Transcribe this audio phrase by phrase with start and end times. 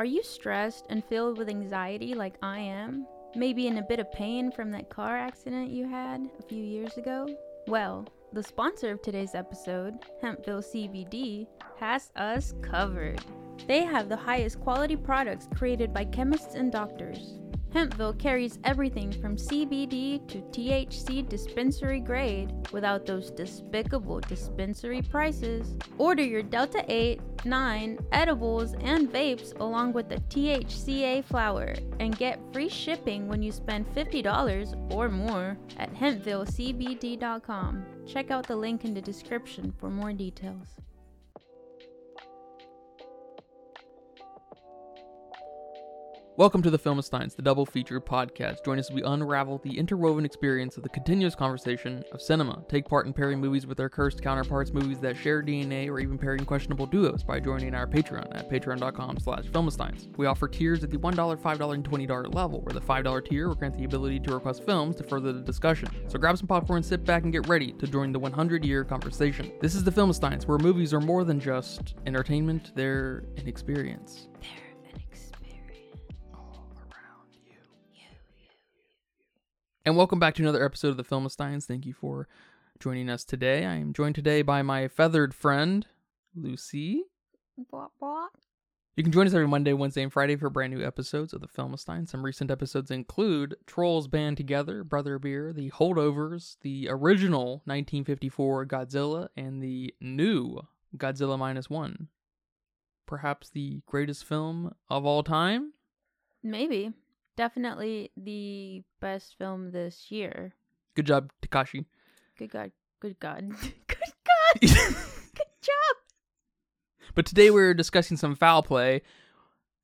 [0.00, 3.06] Are you stressed and filled with anxiety like I am?
[3.34, 6.96] Maybe in a bit of pain from that car accident you had a few years
[6.96, 7.28] ago?
[7.66, 13.22] Well, the sponsor of today's episode, Hempville CBD, has us covered.
[13.66, 17.38] They have the highest quality products created by chemists and doctors.
[17.74, 25.76] Hempville carries everything from CBD to THC dispensary grade without those despicable dispensary prices.
[25.96, 32.40] Order your Delta 8, 9 edibles and vapes along with the THCA flower and get
[32.52, 37.86] free shipping when you spend $50 or more at hempvillecbd.com.
[38.06, 40.74] Check out the link in the description for more details.
[46.40, 48.64] Welcome to the Filmistines, the double feature podcast.
[48.64, 52.64] Join us as we unravel the interwoven experience of the continuous conversation of cinema.
[52.66, 56.16] Take part in pairing movies with their cursed counterparts, movies that share DNA, or even
[56.16, 60.16] pairing questionable duos by joining our Patreon at patreon.com slash filmistines.
[60.16, 63.54] We offer tiers at the $1, $5, and $20 level, where the $5 tier will
[63.54, 65.90] grant the ability to request films to further the discussion.
[66.08, 69.52] So grab some popcorn, sit back, and get ready to join the 100-year conversation.
[69.60, 74.29] This is the Filmistines, where movies are more than just entertainment, they're an experience.
[79.82, 81.64] And welcome back to another episode of the Filmistines.
[81.64, 82.28] Thank you for
[82.78, 83.64] joining us today.
[83.64, 85.86] I am joined today by my feathered friend,
[86.34, 87.04] Lucy.
[87.72, 88.26] Bwah, bwah.
[88.94, 91.48] You can join us every Monday, Wednesday, and Friday for brand new episodes of the
[91.48, 92.10] Filmistines.
[92.10, 99.28] Some recent episodes include Trolls Band Together, Brother Bear, The Holdovers, the original 1954 Godzilla,
[99.34, 100.60] and the new
[100.94, 102.08] Godzilla Minus One.
[103.06, 105.72] Perhaps the greatest film of all time?
[106.42, 106.92] Maybe.
[107.40, 110.52] Definitely the best film this year.
[110.94, 111.86] Good job, Takashi.
[112.36, 112.70] Good God.
[113.00, 113.48] Good God.
[113.86, 114.60] Good God.
[114.60, 115.96] Good job.
[117.14, 119.00] But today we're discussing some foul play.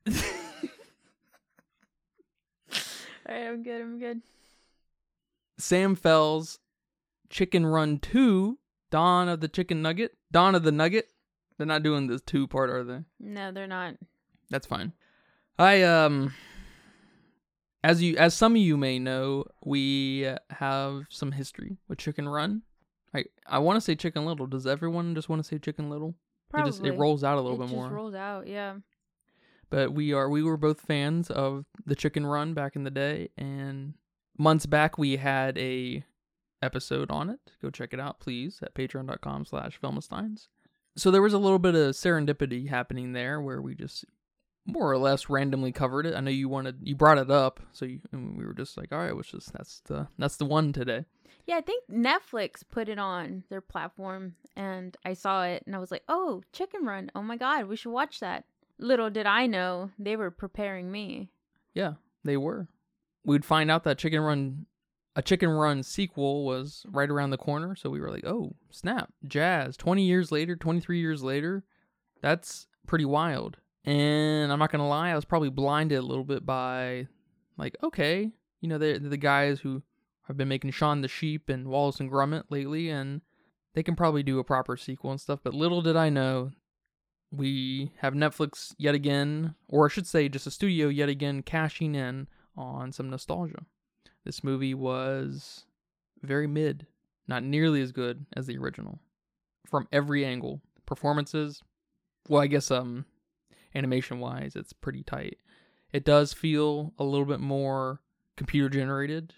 [0.06, 0.12] All
[3.26, 3.80] right, I'm good.
[3.80, 4.20] I'm good.
[5.56, 6.58] Sam Fell's
[7.30, 8.58] Chicken Run 2,
[8.90, 11.08] Dawn of the Chicken Nugget, Dawn of the Nugget.
[11.56, 12.98] They're not doing this two part, are they?
[13.18, 13.94] No, they're not.
[14.50, 14.92] That's fine.
[15.58, 16.34] I um
[17.86, 22.62] as you as some of you may know, we have some history with Chicken Run.
[23.14, 24.46] I I want to say Chicken Little.
[24.46, 26.14] Does everyone just want to say Chicken Little?
[26.50, 26.68] Probably.
[26.68, 27.68] It just it rolls out a little bit more.
[27.68, 27.96] It bit just more.
[27.96, 28.46] rolls out.
[28.48, 28.74] Yeah.
[29.70, 33.28] but we are we were both fans of the chicken run back in the day
[33.38, 33.94] and
[34.38, 36.04] months back we had a
[36.62, 40.48] episode on it go check it out please at patreon.com slash filmistines
[40.96, 44.04] so there was a little bit of serendipity happening there where we just
[44.66, 47.84] more or less randomly covered it i know you wanted you brought it up so
[47.84, 50.72] you, and we were just like all right let's just that's the that's the one
[50.72, 51.04] today
[51.46, 55.78] Yeah, I think Netflix put it on their platform and I saw it and I
[55.78, 57.08] was like, oh, Chicken Run.
[57.14, 58.44] Oh my God, we should watch that.
[58.80, 61.30] Little did I know they were preparing me.
[61.72, 61.94] Yeah,
[62.24, 62.66] they were.
[63.24, 64.66] We'd find out that Chicken Run,
[65.14, 67.76] a Chicken Run sequel was right around the corner.
[67.76, 69.76] So we were like, oh, snap, jazz.
[69.76, 71.62] 20 years later, 23 years later,
[72.22, 73.58] that's pretty wild.
[73.86, 77.06] And I'm not to lie, I was probably blinded a little bit by,
[77.56, 79.82] like, okay, you know, they're, they're the guys who
[80.26, 83.20] have been making Shaun the Sheep and Wallace and Gromit lately, and
[83.74, 85.38] they can probably do a proper sequel and stuff.
[85.44, 86.50] But little did I know
[87.30, 91.94] we have Netflix yet again, or I should say, just a studio yet again cashing
[91.94, 92.26] in
[92.56, 93.66] on some nostalgia.
[94.24, 95.64] This movie was
[96.22, 96.86] very mid,
[97.28, 98.98] not nearly as good as the original
[99.68, 100.60] from every angle.
[100.86, 101.62] Performances,
[102.28, 103.04] well, I guess um,
[103.76, 105.38] animation wise, it's pretty tight.
[105.92, 108.00] It does feel a little bit more
[108.36, 109.34] computer generated.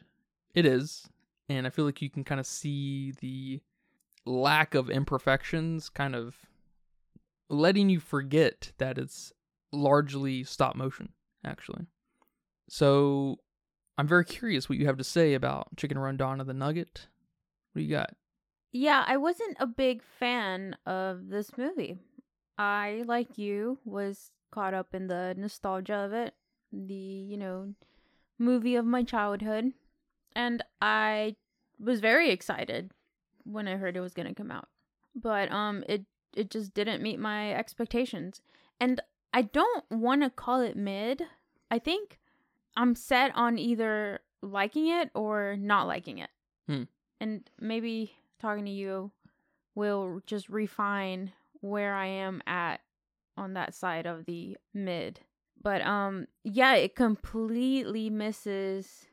[0.55, 1.09] It is,
[1.49, 3.61] and I feel like you can kind of see the
[4.25, 6.37] lack of imperfections kind of
[7.51, 9.33] letting you forget that it's
[9.73, 11.11] largely stop motion,
[11.45, 11.87] actually.
[12.69, 13.39] So
[13.97, 17.09] I'm very curious what you have to say about Chicken Run Dawn of the Nugget.
[17.73, 18.15] What do you got?
[18.73, 21.99] Yeah, I wasn't a big fan of this movie.
[22.59, 26.35] I, like you, was caught up in the nostalgia of it,
[26.73, 27.75] the, you know,
[28.39, 29.73] movie of my childhood.
[30.35, 31.37] And I
[31.79, 32.93] was very excited
[33.45, 34.69] when I heard it was going to come out.
[35.15, 36.05] But um it
[36.37, 38.41] it just didn't meet my expectations.
[38.81, 39.01] And
[39.33, 41.23] I don't want to call it mid.
[41.71, 42.19] I think
[42.77, 46.31] I'm set on either liking it or not liking it.
[46.69, 46.85] Hmm.
[47.21, 49.11] And maybe talking to you
[49.75, 52.81] will just refine where I am at
[53.37, 55.21] on that side of the mid.
[55.63, 59.07] But um yeah, it completely misses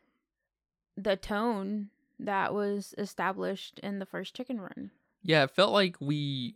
[0.97, 1.89] the tone
[2.19, 4.91] that was established in the first chicken run.
[5.23, 6.55] Yeah, it felt like we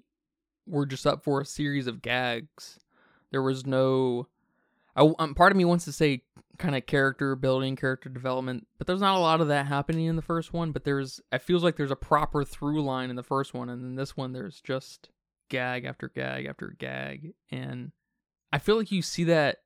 [0.65, 2.79] were just up for a series of gags.
[3.31, 4.27] There was no
[4.95, 6.23] I, um, part of me wants to say
[6.57, 10.17] kind of character building, character development, but there's not a lot of that happening in
[10.17, 10.71] the first one.
[10.71, 13.81] But there's, it feels like there's a proper through line in the first one, and
[13.81, 15.09] in this one, there's just
[15.49, 17.91] gag after gag after gag, and
[18.51, 19.57] I feel like you see that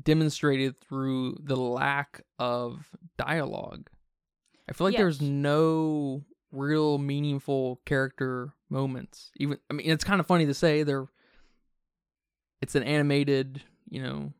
[0.00, 2.88] demonstrated through the lack of
[3.18, 3.90] dialogue.
[4.68, 6.22] I feel like there's no
[6.52, 9.30] real meaningful character moments.
[9.36, 11.06] Even I mean, it's kind of funny to say they're.
[12.62, 14.32] It's an animated, you know,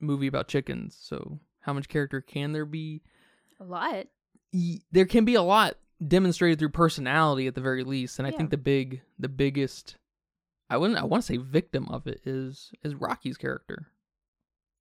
[0.00, 0.96] movie about chickens.
[0.98, 3.02] So how much character can there be?
[3.60, 4.06] A lot.
[4.90, 5.76] There can be a lot
[6.06, 9.96] demonstrated through personality at the very least, and I think the big, the biggest,
[10.72, 13.88] I wouldn't, I want to say victim of it is is Rocky's character.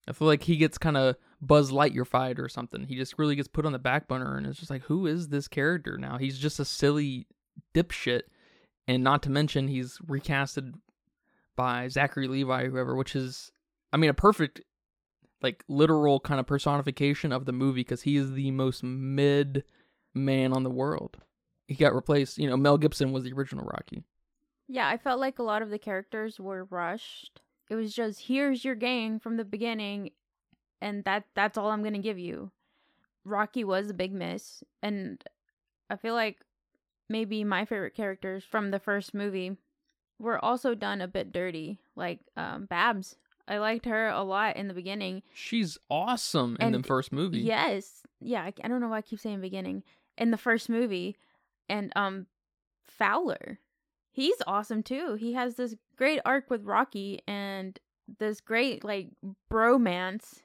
[0.07, 2.85] I feel like he gets kind of Buzz Lightyear or something.
[2.85, 5.27] He just really gets put on the back burner, and it's just like, who is
[5.27, 6.17] this character now?
[6.17, 7.27] He's just a silly
[7.75, 8.21] dipshit,
[8.87, 10.75] and not to mention he's recasted
[11.57, 13.51] by Zachary Levi, whoever, which is,
[13.91, 14.61] I mean, a perfect,
[15.41, 19.65] like literal kind of personification of the movie because he is the most mid
[20.15, 21.17] man on the world.
[21.67, 22.37] He got replaced.
[22.37, 24.03] You know, Mel Gibson was the original Rocky.
[24.73, 27.41] Yeah, I felt like a lot of the characters were rushed.
[27.69, 30.11] It was just here's your gang from the beginning
[30.79, 32.51] and that that's all I'm going to give you.
[33.25, 35.21] Rocky was a big miss and
[35.89, 36.37] I feel like
[37.09, 39.57] maybe my favorite characters from the first movie
[40.19, 43.17] were also done a bit dirty, like um Babs.
[43.49, 45.21] I liked her a lot in the beginning.
[45.33, 47.39] She's awesome in the first movie.
[47.39, 48.03] Yes.
[48.21, 49.83] Yeah, I, I don't know why I keep saying beginning.
[50.17, 51.17] In the first movie
[51.67, 52.27] and um
[52.85, 53.59] Fowler.
[54.11, 55.15] He's awesome too.
[55.15, 57.79] He has this great arc with Rocky and
[58.19, 59.09] this great like
[59.51, 60.41] bromance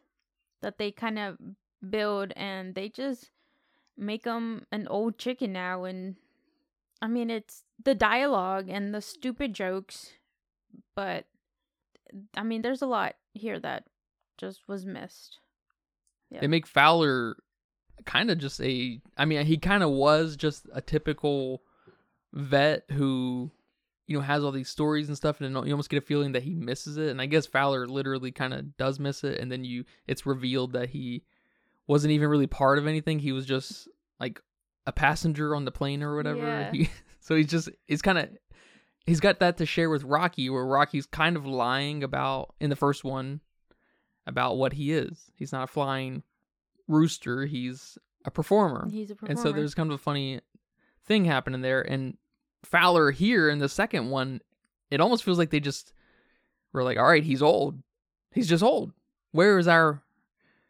[0.63, 1.37] that they kind of
[1.89, 3.31] build and they just
[3.97, 6.17] make him an old chicken now and
[7.03, 10.13] I mean it's the dialogue and the stupid jokes
[10.95, 11.25] but
[12.37, 13.85] I mean there's a lot here that
[14.37, 15.39] just was missed.
[16.31, 16.41] Yeah.
[16.41, 17.37] They make Fowler
[18.05, 19.01] kind of just a.
[19.17, 21.63] I mean, he kind of was just a typical
[22.33, 23.51] vet who,
[24.07, 26.43] you know, has all these stories and stuff, and you almost get a feeling that
[26.43, 27.09] he misses it.
[27.09, 30.73] And I guess Fowler literally kind of does miss it, and then you, it's revealed
[30.73, 31.25] that he
[31.87, 33.19] wasn't even really part of anything.
[33.19, 33.89] He was just
[34.21, 34.41] like
[34.87, 36.39] a passenger on the plane or whatever.
[36.39, 36.71] Yeah.
[36.73, 38.29] He, so he's just, he's kind of.
[39.07, 42.77] He's got that to share with Rocky, where Rocky's kind of lying about in the
[42.77, 43.41] first one
[44.27, 45.31] about what he is.
[45.37, 46.25] He's not a flying
[46.89, 47.47] rooster.
[47.47, 48.89] He's a performer.
[48.91, 49.31] He's a performer.
[49.31, 50.41] And so there's kind of a funny
[51.05, 51.83] thing happening there.
[51.83, 52.17] And
[52.65, 54.41] Fowler here in the second one,
[54.91, 55.93] it almost feels like they just
[56.73, 57.83] were like, all right, he's old.
[58.33, 58.93] He's just old.
[59.33, 60.03] Where is our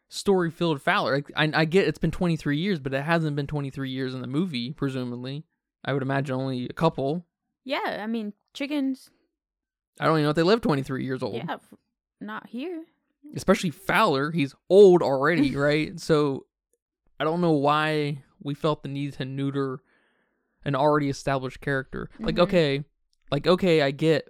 [0.08, 1.22] story filled Fowler?
[1.36, 4.26] I, I get it's been 23 years, but it hasn't been 23 years in the
[4.26, 5.44] movie, presumably.
[5.84, 7.24] I would imagine only a couple.
[7.64, 9.10] Yeah, I mean chickens.
[9.98, 11.36] I don't even know if they live 23 years old.
[11.36, 11.74] Yeah, f-
[12.20, 12.84] not here.
[13.34, 15.98] especially Fowler, he's old already, right?
[15.98, 16.46] So
[17.18, 19.80] I don't know why we felt the need to neuter
[20.66, 22.10] an already established character.
[22.20, 22.40] Like, Mhm.
[22.40, 22.84] okay,
[23.30, 24.28] like okay, I get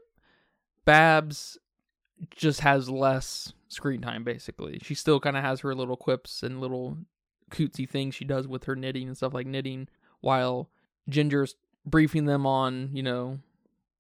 [0.85, 1.59] Babs
[2.31, 4.79] just has less screen time basically.
[4.83, 6.99] She still kind of has her little quips and little
[7.50, 9.88] cutesy things she does with her knitting and stuff like knitting
[10.21, 10.71] while
[11.09, 13.38] Ginger's briefing them on, you know,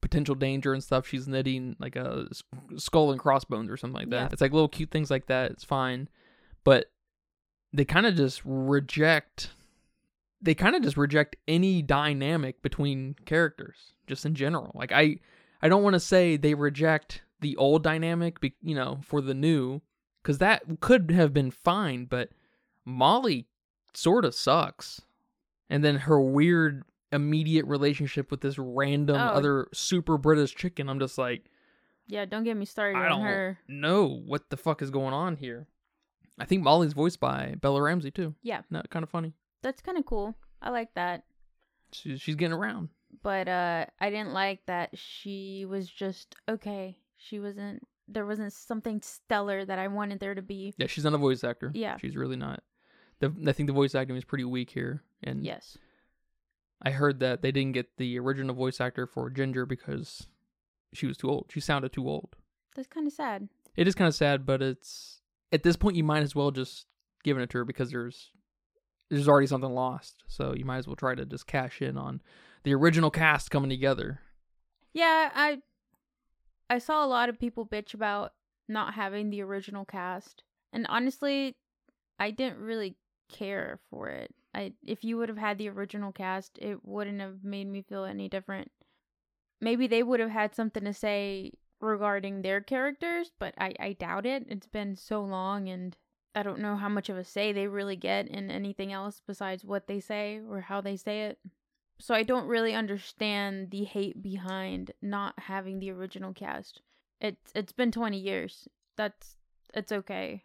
[0.00, 1.06] potential danger and stuff.
[1.06, 2.28] She's knitting like a
[2.76, 4.16] skull and crossbones or something like that.
[4.16, 4.28] Yeah.
[4.32, 5.50] It's like little cute things like that.
[5.50, 6.08] It's fine.
[6.64, 6.90] But
[7.72, 9.50] they kind of just reject
[10.42, 14.70] they kind of just reject any dynamic between characters just in general.
[14.74, 15.18] Like I
[15.62, 19.34] I don't want to say they reject the old dynamic, be, you know, for the
[19.34, 19.80] new
[20.22, 22.30] cuz that could have been fine, but
[22.84, 23.46] Molly
[23.94, 25.00] sort of sucks.
[25.68, 29.18] And then her weird immediate relationship with this random Oh.
[29.34, 31.50] other super British chicken, I'm just like
[32.06, 33.58] Yeah, don't get me started I on don't her.
[33.68, 35.66] know what the fuck is going on here.
[36.38, 38.34] I think Molly's voiced by Bella Ramsey too.
[38.42, 38.62] Yeah.
[38.70, 39.32] No, kind of funny.
[39.66, 40.36] That's kind of cool.
[40.62, 41.24] I like that.
[41.90, 42.90] She's she's getting around.
[43.20, 46.98] But uh I didn't like that she was just okay.
[47.16, 50.72] She wasn't there wasn't something stellar that I wanted there to be.
[50.78, 51.72] Yeah, she's not a voice actor.
[51.74, 51.96] Yeah.
[51.96, 52.62] she's really not.
[53.18, 55.76] The I think the voice acting was pretty weak here, and Yes.
[56.80, 60.28] I heard that they didn't get the original voice actor for Ginger because
[60.92, 61.46] she was too old.
[61.52, 62.36] She sounded too old.
[62.76, 63.48] That's kind of sad.
[63.74, 66.86] It is kind of sad, but it's at this point you might as well just
[67.24, 68.30] give it to her because there's
[69.10, 70.24] there's already something lost.
[70.26, 72.20] So you might as well try to just cash in on
[72.64, 74.20] the original cast coming together.
[74.92, 75.58] Yeah, I
[76.68, 78.32] I saw a lot of people bitch about
[78.68, 80.42] not having the original cast.
[80.72, 81.56] And honestly,
[82.18, 82.96] I didn't really
[83.28, 84.34] care for it.
[84.54, 88.04] I if you would have had the original cast, it wouldn't have made me feel
[88.04, 88.70] any different.
[89.60, 94.26] Maybe they would have had something to say regarding their characters, but I, I doubt
[94.26, 94.46] it.
[94.48, 95.96] It's been so long and
[96.36, 99.64] I don't know how much of a say they really get in anything else besides
[99.64, 101.38] what they say or how they say it.
[101.98, 106.82] So I don't really understand the hate behind not having the original cast.
[107.22, 108.68] It's it's been 20 years.
[108.96, 109.36] That's
[109.72, 110.44] it's okay.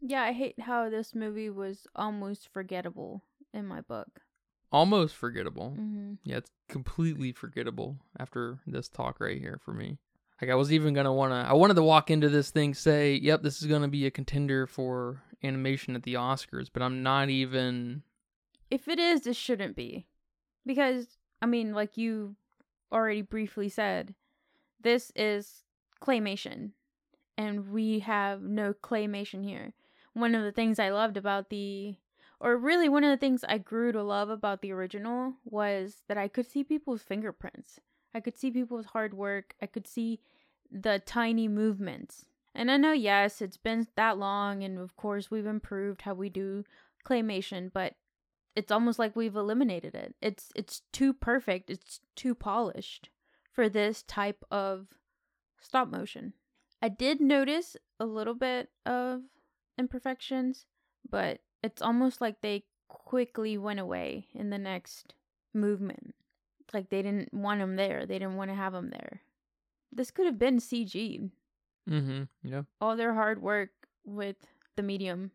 [0.00, 4.20] Yeah, I hate how this movie was almost forgettable in my book.
[4.72, 5.70] Almost forgettable.
[5.70, 9.98] hmm Yeah, it's completely forgettable after this talk right here for me.
[10.40, 13.42] Like I was even gonna wanna I wanted to walk into this thing say, Yep,
[13.42, 18.02] this is gonna be a contender for animation at the Oscars, but I'm not even
[18.70, 20.06] If it is, it shouldn't be.
[20.66, 22.36] Because, I mean, like you
[22.90, 24.14] already briefly said,
[24.80, 25.64] this is
[26.00, 26.70] claymation.
[27.36, 29.74] And we have no claymation here.
[30.12, 31.96] One of the things I loved about the,
[32.40, 36.16] or really one of the things I grew to love about the original was that
[36.16, 37.80] I could see people's fingerprints.
[38.14, 39.54] I could see people's hard work.
[39.60, 40.20] I could see
[40.70, 42.26] the tiny movements.
[42.54, 46.28] And I know, yes, it's been that long, and of course, we've improved how we
[46.28, 46.64] do
[47.04, 47.94] claymation, but
[48.54, 50.14] it's almost like we've eliminated it.
[50.22, 51.70] It's it's too perfect.
[51.70, 53.10] It's too polished
[53.50, 54.86] for this type of
[55.60, 56.34] stop motion.
[56.80, 59.22] I did notice a little bit of
[59.76, 60.66] imperfections,
[61.08, 65.14] but it's almost like they quickly went away in the next
[65.52, 66.14] movement.
[66.74, 68.04] Like they didn't want them there.
[68.04, 69.22] They didn't want to have them there.
[69.92, 71.30] This could have been CG.
[71.88, 72.22] Mm-hmm.
[72.42, 72.62] Yeah.
[72.80, 73.70] All their hard work
[74.04, 74.36] with
[74.76, 75.30] the medium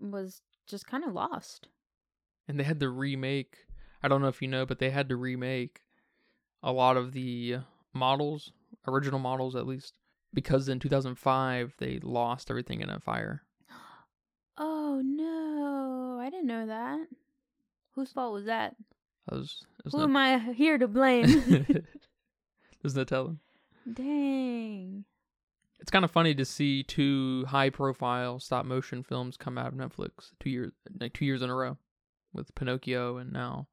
[0.00, 1.68] was just kind of lost.
[2.48, 3.58] And they had to remake
[4.02, 5.82] I don't know if you know, but they had to remake
[6.62, 7.58] a lot of the
[7.92, 8.52] models,
[8.86, 9.94] original models at least,
[10.32, 13.42] because in 2005 they lost everything in a fire.
[14.62, 17.06] Oh no, I didn't know that.
[17.92, 18.76] Whose fault was that?
[19.30, 21.26] Was, there's Who am I here to blame?
[22.82, 23.38] there's no telling.
[23.92, 25.04] Dang.
[25.80, 30.50] It's kind of funny to see two high-profile stop-motion films come out of Netflix two
[30.50, 31.78] years, like two years in a row,
[32.34, 33.66] with Pinocchio and now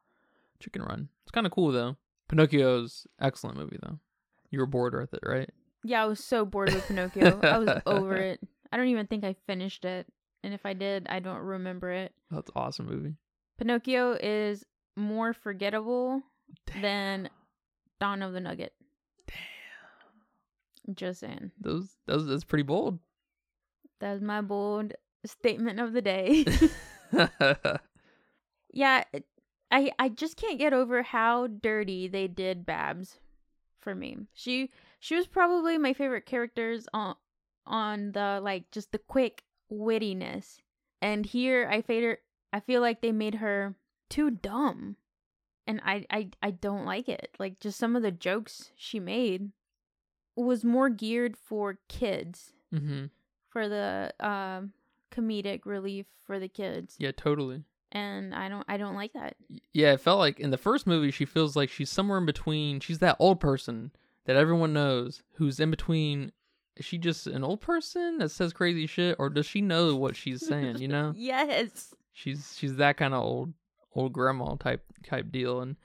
[0.60, 1.10] Chicken Run.
[1.24, 1.98] It's kind of cool though.
[2.30, 4.00] Pinocchio's excellent movie though.
[4.52, 5.50] You were bored with it, right?
[5.84, 7.40] Yeah, I was so bored with Pinocchio.
[7.42, 8.40] I was over it.
[8.72, 10.08] I don't even think I finished it.
[10.44, 12.14] And if I did, I don't remember it.
[12.32, 13.16] That's an awesome movie.
[13.58, 14.66] Pinocchio is
[14.98, 16.22] more forgettable
[16.66, 16.82] Damn.
[16.82, 17.30] than
[18.00, 18.74] Dawn of the Nugget.
[19.28, 20.96] Damn.
[20.96, 21.52] Just saying.
[21.60, 23.00] Those, those, that's pretty bold.
[24.00, 24.94] That's my bold
[25.26, 26.46] statement of the day.
[28.74, 29.26] yeah, it-
[29.70, 33.20] I I just can't get over how dirty they did Babs
[33.82, 34.18] for me.
[34.34, 37.16] She she was probably my favorite characters on
[37.66, 40.60] on the like just the quick wittiness.
[41.02, 42.20] And here I fade her
[42.54, 43.76] I feel like they made her
[44.10, 44.96] too dumb.
[45.66, 47.36] And I I I don't like it.
[47.40, 49.52] Like just some of the jokes she made
[50.36, 53.06] was more geared for kids mm-hmm.
[53.50, 54.72] for the um
[55.12, 57.64] comedic relief for the kids Yeah, totally.
[57.92, 59.36] and i don't i don't like that
[59.74, 62.80] Yeah, it felt like in the first movie she feels like she's somewhere in between.
[62.80, 63.92] She's that old person
[64.26, 66.32] that everyone knows who's in between.
[66.76, 70.16] Is she just an old person that says crazy shit, or does she know what
[70.16, 70.78] she's saying?
[70.78, 73.54] You know, yes she's she's that kind of old
[73.98, 75.76] old grandma type type deal, and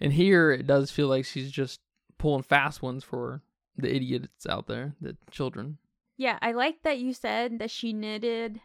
[0.00, 1.80] and here it does feel like she's just
[2.18, 3.42] pulling fast ones for
[3.76, 5.78] the idiots out there, the children.
[6.16, 8.60] yeah i like that you said that she knitted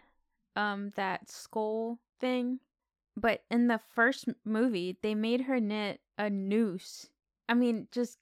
[0.55, 2.59] um that skull thing
[3.15, 7.09] but in the first movie they made her knit a noose
[7.47, 8.17] i mean just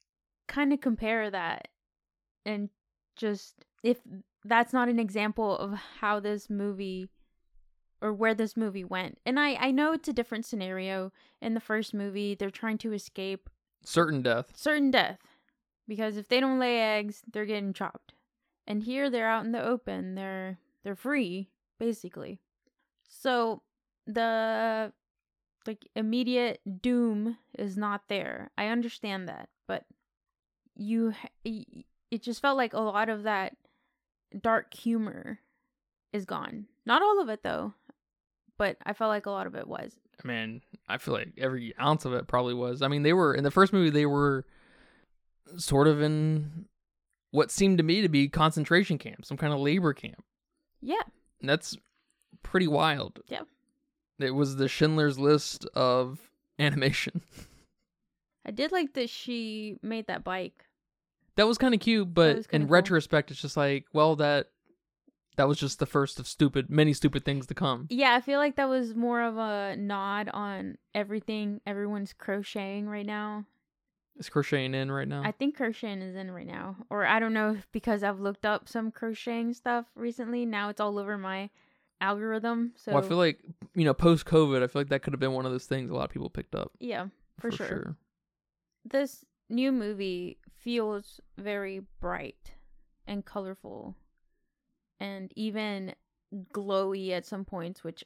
[0.47, 1.67] kind of compare that
[2.45, 2.69] and
[3.15, 3.97] just if
[4.43, 7.09] that's not an example of how this movie
[8.05, 9.17] or where this movie went.
[9.25, 12.35] And i i know it's a different scenario in the first movie.
[12.35, 13.49] They're trying to escape
[13.83, 14.51] Certain death.
[14.55, 15.19] certain death.
[15.87, 18.13] Because if they don't lay eggs they're getting chopped.
[18.67, 20.15] And here they're out in the open.
[20.15, 22.39] They're they're free basically.
[23.07, 23.61] So
[24.05, 24.93] the
[25.65, 28.51] like immediate doom is not there.
[28.57, 29.49] I understand that.
[29.67, 29.85] But
[30.75, 33.55] you it just felt like a lot of that
[34.41, 35.39] dark humor
[36.13, 36.67] is gone.
[36.85, 37.73] Not all of it though
[38.57, 41.73] but i felt like a lot of it was I mean, I feel like every
[41.79, 42.81] ounce of it probably was.
[42.81, 43.89] I mean, they were in the first movie.
[43.89, 44.45] They were
[45.57, 46.65] sort of in
[47.31, 50.23] what seemed to me to be concentration camp, some kind of labor camp.
[50.81, 51.01] yeah
[51.41, 51.75] And that's
[52.43, 53.19] pretty wild.
[53.27, 53.41] Yeah.
[54.19, 57.21] It was the Schindler's List of animation.
[58.45, 60.65] i did like that she made that bike
[61.35, 62.69] That was kind of cute, but in cool.
[62.69, 64.47] retrospect, it's just like, well, that
[65.35, 67.87] that was just the first of stupid, many stupid things to come.
[67.89, 73.05] Yeah, I feel like that was more of a nod on everything everyone's crocheting right
[73.05, 73.45] now.
[74.17, 75.23] Is crocheting in right now?
[75.25, 76.77] I think crocheting is in right now.
[76.89, 80.45] Or I don't know because I've looked up some crocheting stuff recently.
[80.45, 81.49] Now it's all over my
[81.99, 82.71] algorithm.
[82.77, 83.39] So well, I feel like
[83.73, 85.89] you know, post COVID, I feel like that could have been one of those things
[85.89, 86.71] a lot of people picked up.
[86.79, 87.07] yeah,
[87.39, 87.97] for, sure.
[88.85, 92.53] This new movie feels very bright
[93.05, 93.95] and colorful
[94.99, 95.95] and even
[96.53, 98.03] glowy at some points, which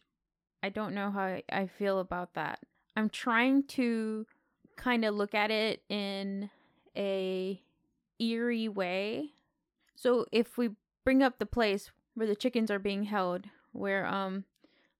[0.61, 2.59] I don't know how I- feel about that.
[2.95, 4.25] I'm trying to
[4.75, 6.49] kind of look at it in
[6.95, 7.61] a
[8.19, 9.33] eerie way.
[9.95, 10.71] So if we
[11.03, 14.45] bring up the place where the chickens are being held, where um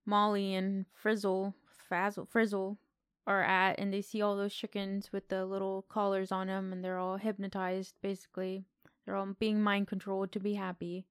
[0.06, 1.54] Molly and Frizzle,
[1.90, 2.78] Fazzle, Frizzle
[3.26, 6.82] are at, and they see all those chickens with the little collars on them, and
[6.82, 7.94] they're all hypnotized.
[8.00, 8.64] Basically,
[9.04, 11.06] they're all being mind controlled to be happy.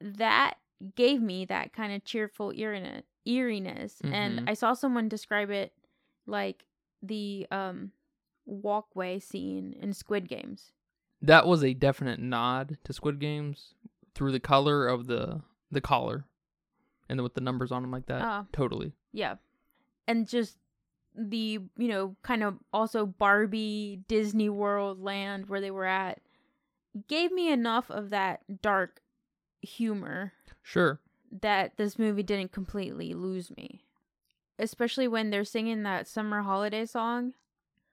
[0.00, 0.54] That
[0.94, 4.00] gave me that kind of cheerful eeriness, eeriness.
[4.02, 4.12] Mhm.
[4.12, 5.72] and I saw someone describe it
[6.26, 6.66] like
[7.02, 7.92] the um
[8.44, 10.72] walkway scene in Squid Games.
[11.22, 13.74] That was a definite nod to Squid Games
[14.14, 16.24] through the color of the the collar,
[17.08, 18.22] and with the numbers on them like that.
[18.22, 18.46] Oh.
[18.52, 18.92] Totally.
[19.12, 19.36] Yeah.
[20.06, 20.58] And just
[21.14, 26.20] the, you know, kind of also Barbie Disney World land where they were at
[27.08, 29.00] gave me enough of that dark
[29.66, 30.32] humor
[30.62, 31.00] Sure.
[31.42, 33.82] that this movie didn't completely lose me.
[34.58, 37.34] Especially when they're singing that summer holiday song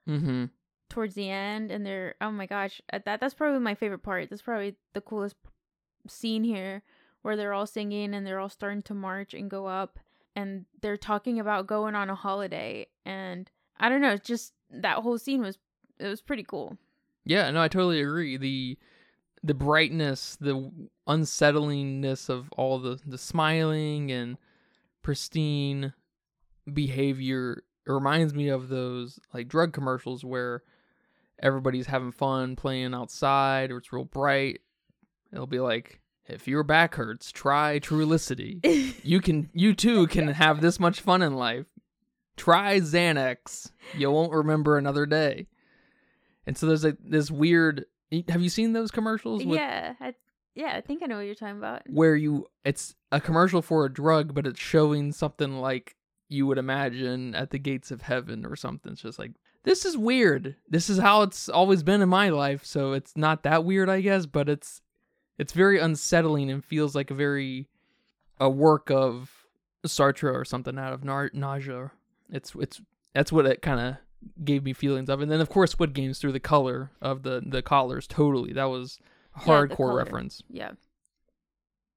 [0.08, 0.46] Mm-hmm.
[0.90, 4.30] towards the end and they're oh my gosh, uh, that that's probably my favorite part.
[4.30, 5.36] That's probably the coolest
[6.08, 6.84] scene here
[7.22, 10.00] where they're all singing and they're all starting to march and go up
[10.36, 13.50] and they're talking about going on a holiday and
[13.80, 15.58] I don't know, just that whole scene was
[16.00, 16.78] it was pretty cool.
[17.26, 18.36] Yeah, no, I totally agree.
[18.38, 18.78] The
[19.44, 20.72] the brightness, the
[21.08, 24.38] unsettlingness of all the the smiling and
[25.02, 25.94] pristine
[26.72, 30.64] behavior it reminds me of those like drug commercials where
[31.42, 34.62] everybody's having fun playing outside or it's real bright.
[35.32, 38.96] It'll be like if your back hurts, try Trulicity.
[39.04, 41.66] you can you too can have this much fun in life.
[42.38, 43.72] Try Xanax.
[43.96, 45.48] You won't remember another day.
[46.48, 47.86] And so there's like this weird
[48.28, 50.14] have you seen those commercials with yeah, I,
[50.56, 51.82] yeah, I think I know what you're talking about.
[51.90, 55.96] where you it's a commercial for a drug but it's showing something like
[56.30, 58.94] you would imagine at the gates of heaven or something.
[58.94, 60.56] It's just like this is weird.
[60.70, 64.02] This is how it's always been in my life, so it's not that weird, I
[64.02, 64.82] guess, but it's
[65.38, 67.70] it's very unsettling and feels like a very
[68.40, 69.32] a work of
[69.86, 71.92] Sartre or something out of nar- nausea.
[72.30, 72.82] It's it's
[73.14, 73.98] that's what it kind of
[74.44, 77.42] gave me feelings of, and then of course Squid Games through the color of the
[77.46, 78.08] the collars.
[78.08, 79.00] Totally, that was
[79.36, 80.44] a Yeah, hardcore reference.
[80.50, 80.72] Yeah.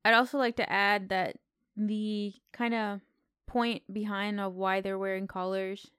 [0.05, 1.39] I'd also like to add that
[1.77, 3.01] the kind of
[3.47, 5.91] point behind of why they're wearing collars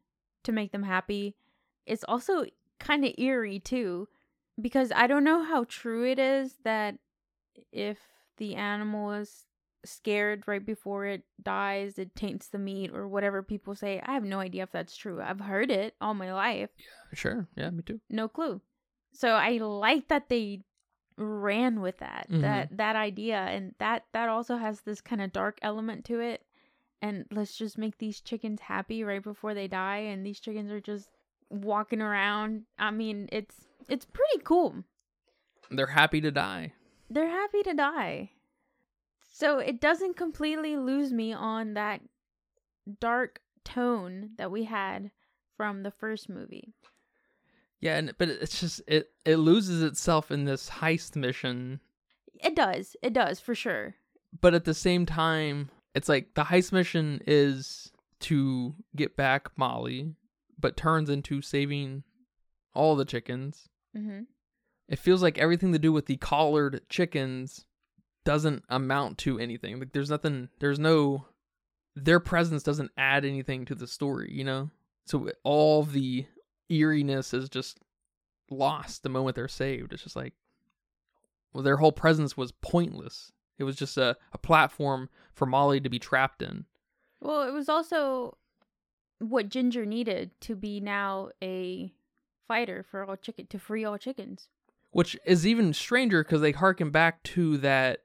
[0.44, 1.36] to make them happy
[1.86, 2.46] is also
[2.80, 4.08] kind of eerie too
[4.62, 6.96] because I don't know how true it is that
[7.72, 7.98] if
[8.38, 9.47] the animal is
[9.88, 14.02] scared right before it dies it taints the meat or whatever people say.
[14.06, 15.21] I have no idea if that's true.
[15.21, 18.00] I've heard it all my life Yeah, Sure, yeah, me too.
[18.10, 18.62] no clue.
[19.13, 20.62] So I like that they
[21.17, 22.41] ran with that Mhm.
[22.41, 26.45] that that idea and that that also has this kind of dark element to it
[27.02, 30.80] and let's just make these chickens happy right before they die and these chickens are
[30.82, 31.10] just
[31.50, 34.84] walking around i mean it's it's pretty cool
[35.71, 36.73] They're happy to die.
[37.10, 38.30] they're happy to die
[39.38, 42.02] so it doesn't completely lose me on that
[43.00, 45.12] dark tone that we had
[45.56, 46.73] from the first movie
[47.80, 51.82] Yeah, and but it's just it it loses itself in this heist mission,
[52.34, 53.95] it does it does for sure
[54.41, 60.15] but at the same time, it's like the heist mission is to get back Molly,
[60.60, 62.04] but turns into saving
[62.73, 63.69] all the chickens.
[63.95, 64.21] mm-hmm.
[64.88, 67.65] It feels like everything to do with the collared chickens
[68.28, 69.80] doesn't amount to anything.
[69.80, 71.28] Like there's nothing there's no
[71.96, 74.70] their presence doesn't add anything to the story, you know?
[75.06, 76.26] So all the
[76.70, 77.80] eeriness is just
[78.52, 79.94] lost the moment they're saved.
[79.94, 80.34] It's just like
[81.54, 83.32] well their whole presence was pointless.
[83.60, 86.66] It was just a, a platform for Molly to be trapped in.
[87.22, 88.38] Well, it was also
[89.20, 91.94] what Ginger needed to be now a
[92.46, 94.50] fighter for all chicken to free all chickens.
[94.92, 98.02] Which is even stranger because they harken back to that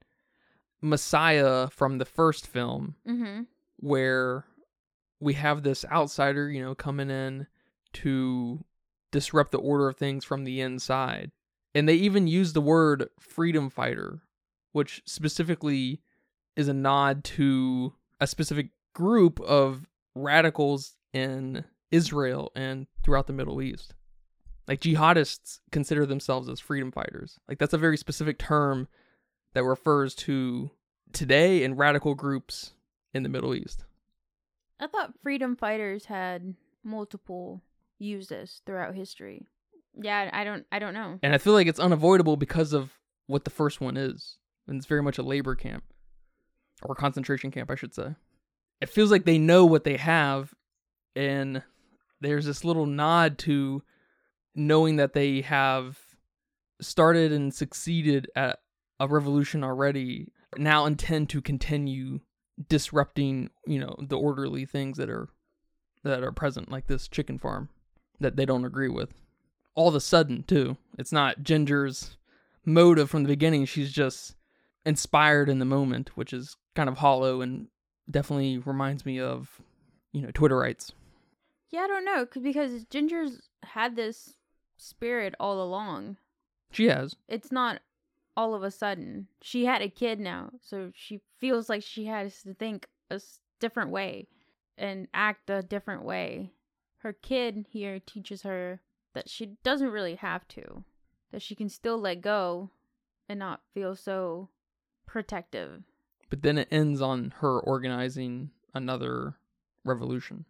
[0.83, 3.43] Messiah from the first film Mm-hmm.
[3.77, 4.45] where
[5.21, 7.47] we have this outsider, you know, coming in
[7.95, 8.65] to
[9.13, 11.31] disrupt the order of things from the inside.
[11.75, 14.23] And they even use the word freedom fighter,
[14.73, 16.03] which specifically
[16.57, 23.63] is a nod to a specific group of radicals in Israel and throughout the Middle
[23.63, 23.95] East.
[24.69, 27.39] Like jihadists consider themselves as freedom fighters.
[27.49, 28.89] Like that's a very specific term
[29.55, 30.71] that refers to
[31.13, 32.73] today and radical groups
[33.15, 33.85] in the Middle East.
[34.81, 37.63] I thought freedom fighters had multiple
[37.99, 39.47] uses throughout history.
[39.95, 41.19] Yeah, I don't I don't know.
[41.23, 42.93] And I feel like it's unavoidable because of
[43.27, 44.39] what the first one is.
[44.67, 45.85] And it's very much a labor camp
[46.83, 48.15] or concentration camp, I should say.
[48.81, 50.55] It feels like they know what they have
[51.15, 51.63] and
[52.21, 53.83] there's this little nod to
[54.55, 55.99] knowing that they have
[56.81, 58.61] started and succeeded at
[59.03, 62.21] a revolution already now intend to continue
[62.69, 65.29] disrupting you know the orderly things that are
[66.05, 67.69] that are present like this chicken farm
[68.21, 69.15] that they don't agree with.
[69.75, 72.17] All of a sudden too it's not ginger's
[72.65, 74.37] motive from the beginning she's just
[74.87, 77.67] inspired in the moment which is kind of hollow and
[78.11, 79.61] definitely reminds me of
[80.13, 80.93] you know twitterites.
[81.71, 84.35] Yeah, I don't know, because Ginger's had this
[84.77, 86.19] spirit all along.
[86.71, 87.17] she has.
[87.29, 87.81] It's not
[88.37, 89.29] all of a sudden.
[89.41, 93.21] She had a kid now, so she feels like she has to think a
[93.61, 94.29] different way
[94.79, 96.53] and act a different way.
[96.99, 98.81] Her kid here teaches her
[99.15, 100.85] that she doesn't really have to,
[101.33, 102.71] that she can still let go
[103.29, 104.49] and not feel so
[105.07, 105.83] protective.
[106.31, 109.35] but then it ends on her organizing another
[109.85, 110.45] revolution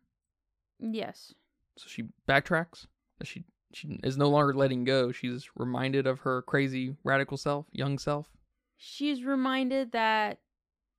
[0.79, 1.35] Yes.
[1.77, 2.87] so she backtracks
[3.19, 7.67] that she she is no longer letting go she's reminded of her crazy radical self
[7.73, 8.31] young self
[8.77, 10.39] she's reminded that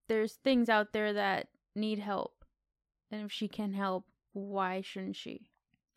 [0.07, 2.45] there's things out there that need help.
[3.11, 5.49] And if she can help, why shouldn't she?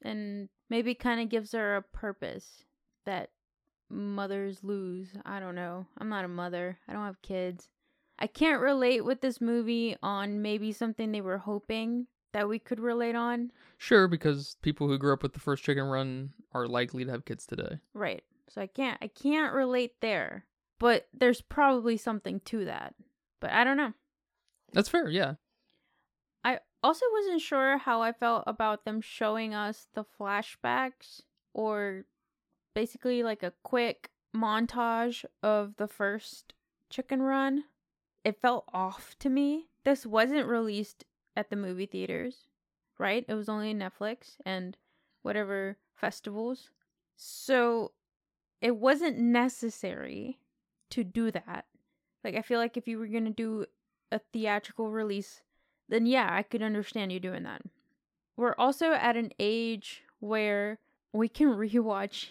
[0.03, 2.65] And maybe kind of gives her a purpose
[3.05, 3.31] that
[3.89, 5.09] mothers lose.
[5.25, 5.87] I don't know.
[5.99, 7.69] I'm not a mother, I don't have kids.
[8.19, 12.79] I can't relate with this movie on maybe something they were hoping that we could
[12.79, 13.51] relate on.
[13.79, 17.25] sure because people who grew up with the first chicken run are likely to have
[17.25, 18.22] kids today Right.
[18.51, 20.44] So I can't I can't relate there.
[20.79, 22.94] But there's probably something to that.
[23.40, 23.94] But I don't know.
[24.75, 25.35] that's fair yeah
[26.44, 31.22] I also wasn't sure how I felt about them showing us the flashbacks
[31.55, 32.05] or
[32.75, 36.53] basically like a quick montage of the first
[36.90, 37.64] chicken run.
[38.25, 39.68] It felt off to me.
[39.85, 41.05] This wasn't released
[41.37, 42.49] at the movie theaters,
[42.99, 43.25] right?
[43.29, 44.77] It was only Netflix and
[45.22, 46.70] whatever festivals.
[47.16, 47.92] So
[48.61, 50.38] it wasn't necessary
[50.90, 51.66] to do that.
[52.25, 53.66] Like I feel like if you were going to do
[54.11, 55.42] a theatrical release
[55.88, 57.62] then yeah, I could understand you doing that.
[58.37, 60.79] We're also at an age where
[61.12, 62.29] we can rewatch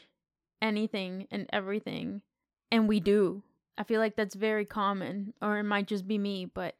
[0.61, 2.21] anything and everything,
[2.71, 3.43] and we do.
[3.77, 6.75] I feel like that's very common, or it might just be me, but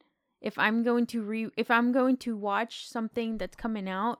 [0.45, 4.19] if I'm going to re if I'm going to watch something that's coming out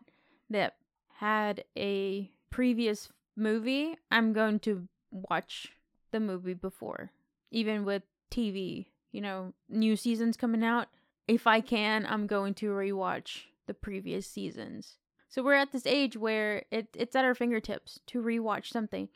[0.49, 0.73] that
[1.19, 5.73] had a previous movie, I'm going to watch
[6.11, 7.11] the movie before.
[7.51, 10.87] Even with TV, you know, new seasons coming out,
[11.27, 14.97] if I can, I'm going to rewatch the previous seasons.
[15.29, 19.09] So we're at this age where it, it's at our fingertips to rewatch something.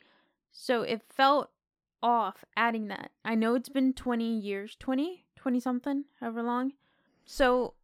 [0.52, 1.50] So it felt
[2.02, 3.10] off adding that.
[3.24, 6.72] I know it's been 20 years, 20, 20 something, however long.
[7.32, 7.74] So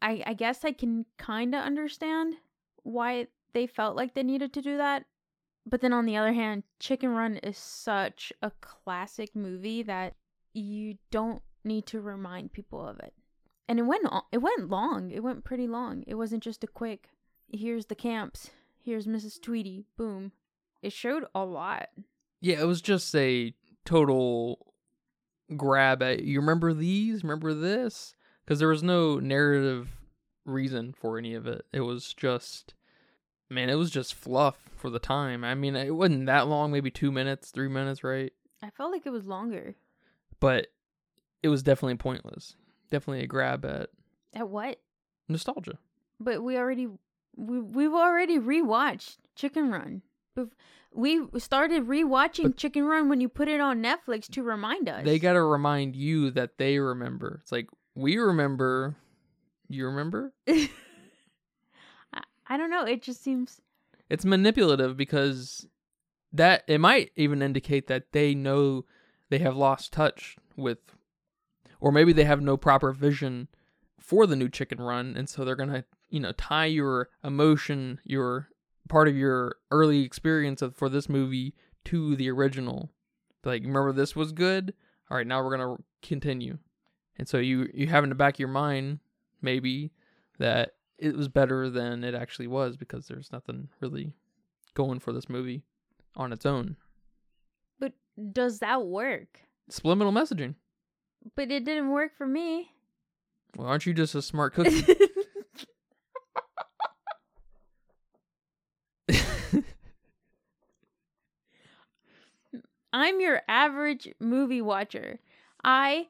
[0.00, 2.36] I I guess I can kind of understand
[2.84, 5.04] why they felt like they needed to do that.
[5.66, 10.14] But then on the other hand, Chicken Run is such a classic movie that
[10.54, 13.12] you don't need to remind people of it
[13.68, 15.10] and it went it went long.
[15.10, 16.04] It went pretty long.
[16.06, 17.10] It wasn't just a quick.
[17.52, 18.50] Here's the camps.
[18.82, 19.40] Here's Mrs.
[19.40, 19.84] Tweedy.
[19.98, 20.32] Boom.
[20.82, 21.88] It showed a lot.
[22.40, 24.72] yeah it was just a total
[25.58, 29.88] grab at you remember these remember this because there was no narrative
[30.44, 32.74] reason for any of it it was just
[33.48, 36.90] man it was just fluff for the time i mean it wasn't that long maybe
[36.90, 39.74] two minutes three minutes right I felt like it was longer.
[40.40, 40.68] but
[41.42, 42.56] it was definitely pointless
[42.90, 43.88] definitely a grab at
[44.34, 44.78] At what?
[45.28, 45.78] nostalgia
[46.20, 46.88] But we already
[47.36, 50.02] we we've already rewatched Chicken Run.
[50.92, 55.04] We started rewatching But- Chicken Run when you put it on Netflix to remind us.
[55.04, 58.96] they gotta remind you that they remember it's like we remember.
[59.68, 60.32] You remember?
[60.48, 60.68] I,
[62.46, 62.84] I don't know.
[62.84, 63.60] It just seems
[64.10, 65.66] it's manipulative because
[66.32, 68.84] that it might even indicate that they know
[69.30, 70.78] they have lost touch with
[71.80, 73.48] or maybe they have no proper vision
[73.98, 77.98] for the new chicken run and so they're going to you know tie your emotion
[78.04, 78.48] your
[78.88, 81.54] part of your early experience of, for this movie
[81.84, 82.90] to the original.
[83.44, 84.74] Like remember this was good?
[85.10, 86.58] All right now we're going to continue
[87.18, 88.98] and so you you have in the back of your mind
[89.42, 89.90] maybe
[90.38, 94.12] that it was better than it actually was because there's nothing really
[94.74, 95.62] going for this movie
[96.16, 96.76] on its own.
[97.78, 97.92] But
[98.32, 99.40] does that work?
[99.68, 100.54] Subliminal messaging.
[101.36, 102.70] But it didn't work for me.
[103.56, 104.84] Well, aren't you just a smart cookie?
[112.92, 115.18] I'm your average movie watcher.
[115.64, 116.06] I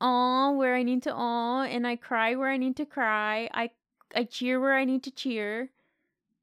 [0.00, 3.48] aw where I need to aw and I cry where I need to cry.
[3.52, 3.70] I
[4.14, 5.70] I cheer where I need to cheer.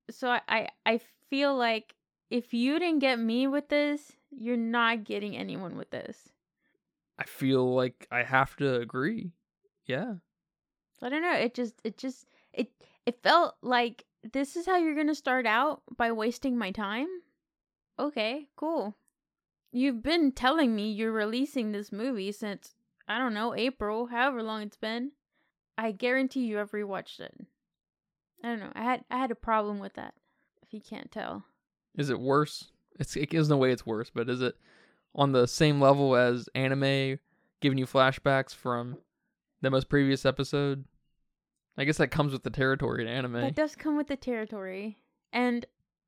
[0.10, 1.96] So I, I, I feel like
[2.30, 6.30] if you didn't get me with this, you're not getting anyone with this.
[7.20, 9.32] I feel like I have to agree.
[9.86, 10.16] Yeah.
[11.02, 11.34] I don't know.
[11.34, 12.72] It just it just it
[13.06, 17.08] it felt like this is how you're gonna start out by wasting my time.
[18.00, 18.96] Okay, cool.
[19.72, 22.74] You've been telling me you're releasing this movie since
[23.08, 25.12] I don't know April, however long it's been.
[25.78, 27.34] I guarantee you have rewatched it.
[28.44, 28.72] I don't know.
[28.76, 30.14] I had I had a problem with that.
[30.62, 31.46] If you can't tell.
[31.96, 32.72] Is it worse?
[33.00, 34.56] It's it gives no way it's worse, but is it
[35.16, 37.20] on the same level as anime
[37.62, 38.98] giving you flashbacks from
[39.62, 40.86] the most previous episode?
[41.78, 43.34] I guess that comes with the territory in anime.
[43.34, 44.98] That does come with the territory.
[45.32, 45.66] And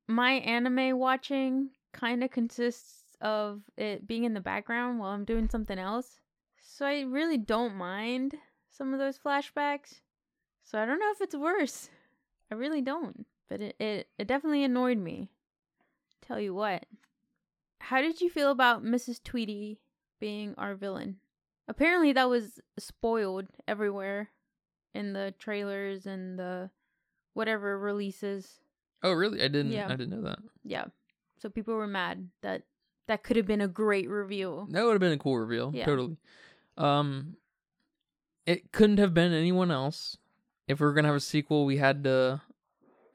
[0.08, 5.48] my anime watching kind of consists of it being in the background while I'm doing
[5.48, 6.20] something else.
[6.72, 8.36] So I really don't mind
[8.70, 10.02] some of those flashbacks.
[10.64, 11.90] So I don't know if it's worse.
[12.52, 13.26] I really don't.
[13.50, 15.30] But it, it, it definitely annoyed me.
[16.26, 16.86] Tell you what.
[17.80, 19.22] How did you feel about Mrs.
[19.22, 19.80] Tweedy
[20.20, 21.18] being our villain?
[21.68, 24.30] Apparently that was spoiled everywhere
[24.94, 26.70] in the trailers and the
[27.34, 28.60] whatever releases.
[29.04, 29.40] oh, really?
[29.40, 29.86] I didn't Yeah.
[29.88, 30.40] I didn't know that.
[30.64, 30.86] Yeah.
[31.42, 32.64] So people were mad that
[33.08, 34.68] that could have been a great reveal.
[34.70, 35.72] That would have been a cool reveal.
[35.74, 35.86] Yeah.
[35.86, 36.18] Totally.
[36.80, 37.36] Um
[38.46, 40.18] it couldn't have been anyone else.
[40.68, 42.42] If we were going to have a sequel, we had to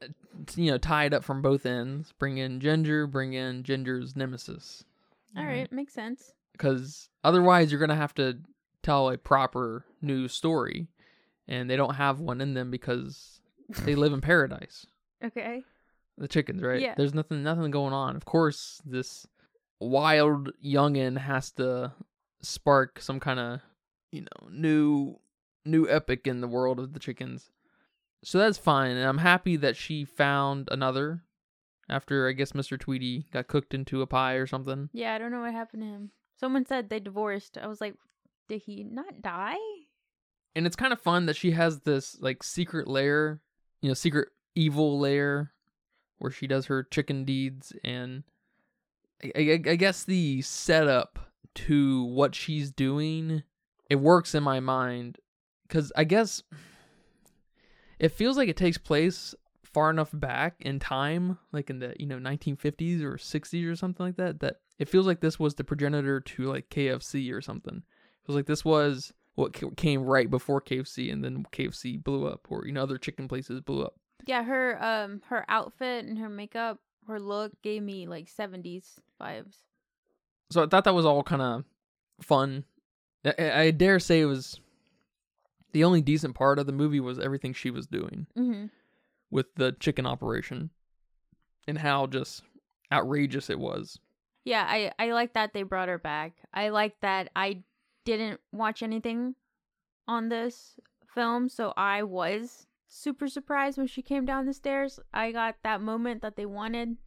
[0.02, 0.06] uh,
[0.54, 2.12] you know, tie it up from both ends.
[2.18, 4.84] Bring in Ginger, bring in Ginger's nemesis.
[5.36, 6.32] All right, makes sense.
[6.52, 8.38] because otherwise you're gonna have to
[8.84, 10.86] tell a proper new story,
[11.48, 13.40] and they don't have one in them because
[13.84, 14.86] they live in paradise.
[15.24, 15.64] Okay.
[16.16, 16.80] The chickens, right?
[16.80, 16.94] Yeah.
[16.96, 18.14] There's nothing, nothing going on.
[18.14, 19.26] Of course, this
[19.80, 21.92] wild youngin has to
[22.44, 23.60] spark some kind of,
[24.10, 25.16] you know, new,
[25.64, 27.50] new epic in the world of the chickens.
[28.22, 31.22] So that's fine, and I'm happy that she found another.
[31.86, 32.80] After I guess Mr.
[32.80, 34.88] Tweedy got cooked into a pie or something.
[34.94, 36.10] Yeah, I don't know what happened to him.
[36.34, 37.58] Someone said they divorced.
[37.58, 37.94] I was like,
[38.48, 39.58] did he not die?
[40.54, 43.40] and it's kind of fun that she has this like secret lair,
[43.80, 45.52] you know, secret evil lair
[46.18, 48.22] where she does her chicken deeds, and
[49.22, 51.18] I, I, I guess the setup
[51.54, 53.42] to what she's doing
[53.90, 55.18] it works in my mind
[55.68, 56.42] because I guess
[57.98, 62.06] it feels like it takes place far enough back in time, like in the you
[62.06, 65.64] know 1950s or 60s or something like that, that it feels like this was the
[65.64, 67.76] progenitor to like KFC or something.
[67.76, 72.46] It feels like this was what came right before KFC, and then KFC blew up,
[72.48, 73.94] or you know other chicken places blew up.
[74.26, 79.56] Yeah, her um her outfit and her makeup, her look gave me like 70s vibes.
[80.50, 81.64] So I thought that was all kind of
[82.20, 82.64] fun.
[83.24, 84.60] I, I dare say it was
[85.72, 88.66] the only decent part of the movie was everything she was doing Mm-hmm.
[89.30, 90.70] with the chicken operation,
[91.66, 92.42] and how just
[92.92, 93.98] outrageous it was.
[94.44, 96.32] Yeah, I I like that they brought her back.
[96.52, 97.62] I like that I
[98.04, 99.34] didn't watch anything
[100.06, 100.76] on this
[101.14, 105.00] film, so I was super surprised when she came down the stairs.
[105.14, 106.98] I got that moment that they wanted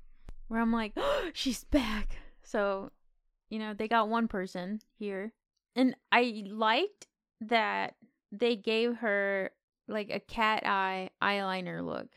[0.47, 2.91] where I'm like, oh, "She's back." So,
[3.49, 5.33] you know, they got one person here.
[5.75, 7.07] And I liked
[7.41, 7.95] that
[8.31, 9.51] they gave her
[9.87, 12.07] like a cat eye eyeliner look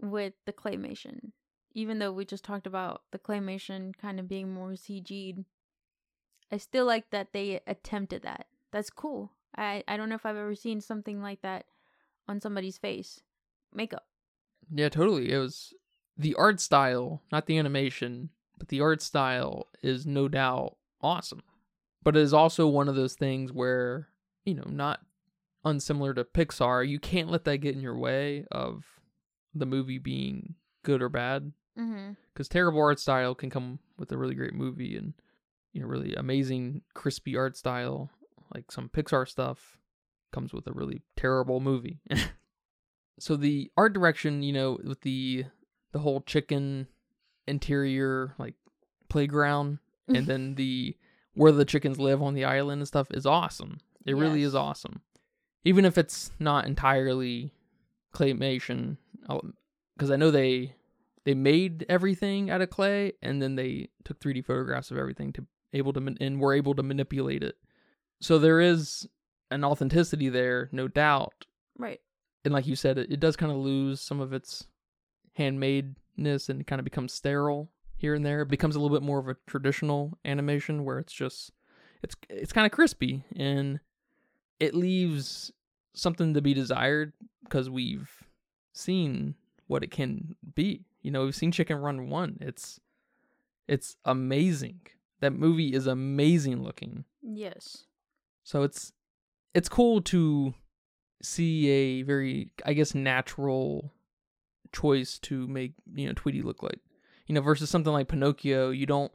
[0.00, 1.32] with the claymation
[1.76, 5.44] even though we just talked about the claymation kind of being more CG'd,
[6.50, 8.46] I still like that they attempted that.
[8.72, 9.32] That's cool.
[9.56, 11.66] I I don't know if I've ever seen something like that
[12.26, 13.20] on somebody's face.
[13.74, 14.06] Makeup.
[14.72, 15.30] Yeah, totally.
[15.30, 15.74] It was
[16.16, 21.42] the art style, not the animation, but the art style is no doubt awesome.
[22.02, 24.08] But it is also one of those things where,
[24.44, 25.00] you know, not
[25.64, 28.84] unsimilar to Pixar, you can't let that get in your way of
[29.54, 31.52] the movie being good or bad.
[31.78, 32.12] Mm-hmm.
[32.32, 35.14] Because terrible art style can come with a really great movie and,
[35.72, 38.10] you know, really amazing, crispy art style,
[38.54, 39.78] like some Pixar stuff,
[40.32, 41.98] comes with a really terrible movie.
[43.18, 45.44] so the art direction, you know, with the
[45.92, 46.86] the whole chicken
[47.46, 48.54] interior like
[49.08, 49.78] playground
[50.08, 50.26] and mm-hmm.
[50.26, 50.96] then the
[51.34, 53.78] where the chickens live on the island and stuff is awesome.
[54.06, 55.02] It really is awesome.
[55.64, 57.52] Even if it's not entirely
[58.14, 58.96] claymation,
[59.96, 60.74] because I know they
[61.24, 65.46] they made everything out of clay and then they took 3D photographs of everything to
[65.72, 67.56] able to and were able to manipulate it.
[68.20, 69.06] So there is
[69.50, 71.46] an authenticity there, no doubt.
[71.78, 72.00] Right.
[72.44, 74.66] And like you said, it, it does kind of lose some of its
[76.16, 78.42] handmadeness and kind of becomes sterile here and there.
[78.42, 81.52] It becomes a little bit more of a traditional animation where it's just
[82.02, 83.80] it's it's kind of crispy and
[84.60, 85.52] it leaves
[85.94, 87.12] something to be desired
[87.44, 88.10] because we've
[88.72, 89.34] seen
[89.66, 90.84] what it can be.
[91.02, 92.38] You know, we've seen Chicken Run 1.
[92.40, 92.80] It's
[93.68, 94.80] it's amazing.
[95.20, 97.04] That movie is amazing looking.
[97.22, 97.84] Yes.
[98.44, 98.92] So it's
[99.54, 100.54] it's cool to
[101.22, 103.92] see a very I guess natural
[104.76, 106.78] choice to make, you know, Tweedy look like.
[107.26, 109.10] You know, versus something like Pinocchio, you don't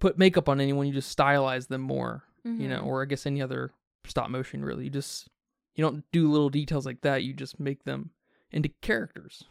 [0.00, 2.86] put makeup on anyone, you just stylize them more, you know, Mhm.
[2.86, 3.70] or I guess any other
[4.06, 4.84] stop motion really.
[4.84, 5.28] You just
[5.76, 8.10] you don't do little details like that, you just make them
[8.52, 9.44] into characters.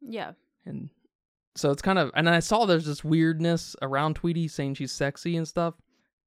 [0.00, 0.32] Yeah.
[0.64, 0.90] And
[1.54, 5.36] so it's kind of and I saw there's this weirdness around Tweedy saying she's sexy
[5.36, 5.74] and stuff,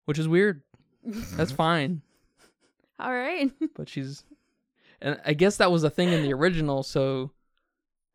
[0.06, 0.62] which is weird.
[1.04, 2.02] That's fine.
[3.00, 3.52] All right.
[3.76, 4.24] but she's
[5.02, 7.32] and I guess that was a thing in the original, so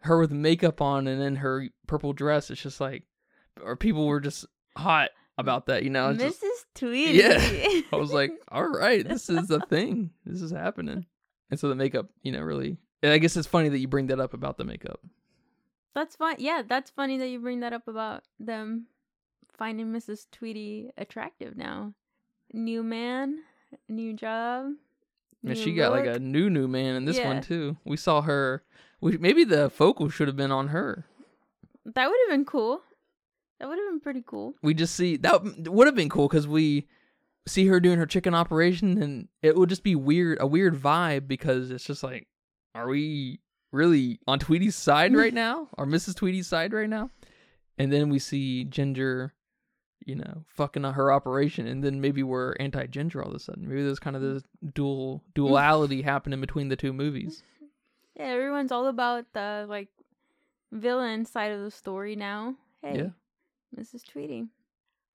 [0.01, 3.05] her with makeup on and then her purple dress, it's just like
[3.63, 6.13] or people were just hot about that, you know.
[6.13, 6.41] Mrs.
[6.41, 7.19] just, Tweedy.
[7.19, 7.39] Yeah.
[7.93, 10.11] I was like, all right, this is a thing.
[10.25, 11.07] This is happening.
[11.51, 14.09] And so the makeup, you know, really and I guess it's funny that you bring
[14.09, 15.01] that up about the makeup.
[15.95, 16.37] That's fun.
[16.39, 18.87] Yeah, that's funny that you bring that up about them
[19.57, 20.27] finding Mrs.
[20.31, 21.95] Tweedy attractive now.
[22.53, 23.39] New man,
[23.89, 24.73] new job.
[25.45, 27.29] And she got like a new new man in this Yeah.
[27.29, 27.77] one too.
[27.85, 28.63] We saw her
[29.01, 31.07] we, maybe the focal should have been on her.
[31.85, 32.81] That would have been cool.
[33.61, 34.55] That would have been pretty cool.
[34.63, 36.87] we just see that would have been cool because we
[37.47, 41.27] see her doing her chicken operation and it would just be weird a weird vibe
[41.27, 42.29] because it's just like
[42.75, 43.41] are we
[43.73, 47.11] really on tweedy's side right now or mrs tweedy's side right now
[47.79, 49.33] and then we see ginger
[50.09, 53.83] you know fucking her operation and then maybe we're anti-ginger all of a sudden maybe
[53.85, 54.43] there's kind of this
[54.75, 57.43] dual duality happening between the two movies
[58.17, 59.87] Yeah, everyone's all about the like
[60.73, 62.57] villain side of the story now.
[62.83, 64.05] Hey, yeah Mrs.
[64.05, 64.47] Tweedy.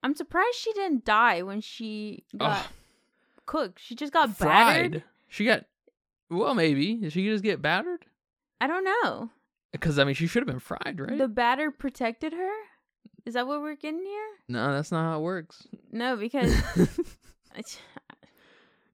[0.03, 2.65] I'm surprised she didn't die when she got Ugh,
[3.45, 3.79] cooked.
[3.82, 5.03] She just got battered.
[5.27, 5.65] she got
[6.29, 8.06] well maybe did she just get battered
[8.62, 9.29] I don't know.
[9.73, 12.51] because i mean she should have been fried right The batter protected her?
[13.26, 14.28] Is that what we're getting here?
[14.50, 15.66] No, that's not how it works.
[15.92, 16.52] No, because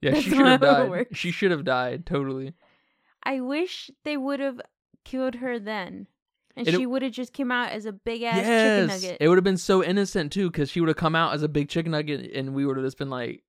[0.01, 1.17] yeah, That's she should have not how it died.
[1.17, 2.53] She should have died totally.
[3.23, 4.61] I wish they would have
[5.03, 6.07] killed her then.
[6.55, 9.17] And It- she would have just came out as a big ass chicken nugget.
[9.19, 11.47] it would have been so innocent too, because she would have come out as a
[11.47, 13.43] big chicken nugget, and we would have just been like,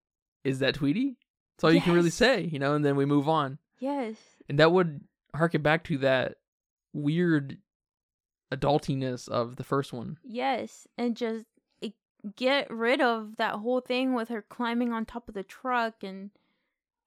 [0.45, 1.17] "Is that Tweedy?"
[1.57, 2.75] That's all you can really say, you know.
[2.75, 4.17] And then we move on, yes.
[4.49, 5.01] and that would
[5.35, 6.37] harken back to that
[6.93, 7.59] weird
[8.53, 10.19] adultiness of the first one.
[10.25, 10.87] Yes.
[10.99, 11.47] And just
[12.37, 16.31] get rid of that whole thing with her climbing on top of the truck and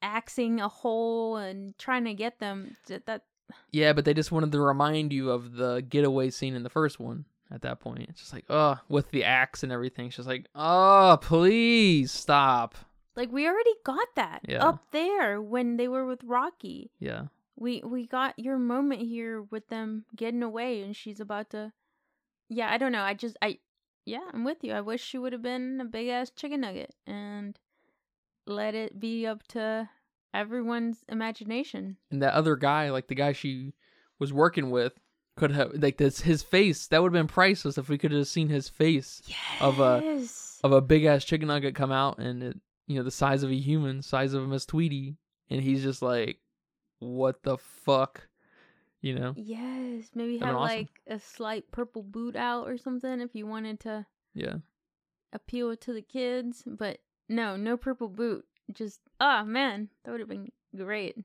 [0.01, 2.75] axing a hole and trying to get them.
[2.88, 3.21] That, that
[3.71, 6.99] Yeah, but they just wanted to remind you of the getaway scene in the first
[6.99, 7.25] one.
[7.51, 10.10] At that point, it's just like, oh, with the axe and everything.
[10.10, 12.73] she's like, oh, please stop.
[13.15, 14.65] like we already got that Yeah.
[14.65, 16.89] up there when they were with Rocky.
[16.99, 17.25] Yeah.
[17.56, 21.72] We we got your moment here with them getting away and she's about to
[22.50, 23.58] yeah i don't know i just i
[24.06, 26.94] yeah i'm with you i wish she would have been a big ass chicken nugget
[27.08, 27.58] and
[28.46, 29.89] let it be up to
[30.34, 33.74] everyone's imagination and that other guy, like the guy she
[34.20, 34.94] was working with,
[35.38, 36.88] could have like this his face.
[36.88, 39.38] That would have been priceless if we could have seen his face yes.
[39.62, 40.28] Of a-
[40.63, 43.52] of a big ass chicken nugget come out and it, you know, the size of
[43.52, 45.18] a human, size of a Miss Tweedy,
[45.50, 46.39] and he's just like,
[47.04, 48.28] "What the fuck,"
[49.02, 49.34] you know?
[49.36, 50.78] yes maybe That'd have awesome.
[50.80, 54.58] like a slight purple boot out or something if you wanted to Yeah,
[55.32, 60.30] appeal to the kids but no no purple boot just ah man that would have
[60.30, 61.18] been great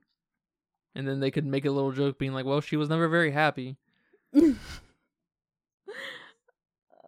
[0.95, 3.31] and then they could make a little joke, being like, "Well, she was never very
[3.31, 3.77] happy."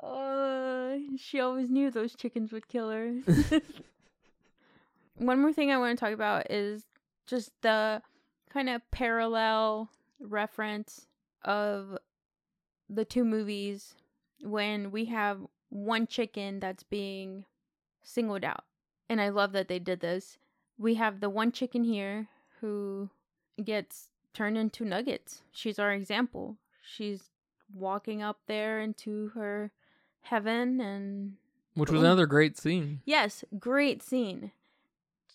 [0.02, 3.16] uh, she always knew those chickens would kill her.
[5.16, 6.84] One more thing I want to talk about is
[7.26, 8.00] just the
[8.52, 9.88] kind of parallel
[10.20, 11.06] reference
[11.44, 11.96] of
[12.88, 13.94] the two movies
[14.42, 15.38] when we have
[15.68, 17.44] one chicken that's being
[18.02, 18.64] singled out.
[19.08, 20.38] And I love that they did this.
[20.78, 22.28] We have the one chicken here
[22.60, 23.10] who
[23.62, 25.42] gets turned into nuggets.
[25.52, 26.56] She's our example.
[26.82, 27.30] She's
[27.72, 29.70] walking up there into her
[30.22, 31.34] heaven and
[31.74, 33.00] Which was another great scene.
[33.04, 34.50] yes, great scene.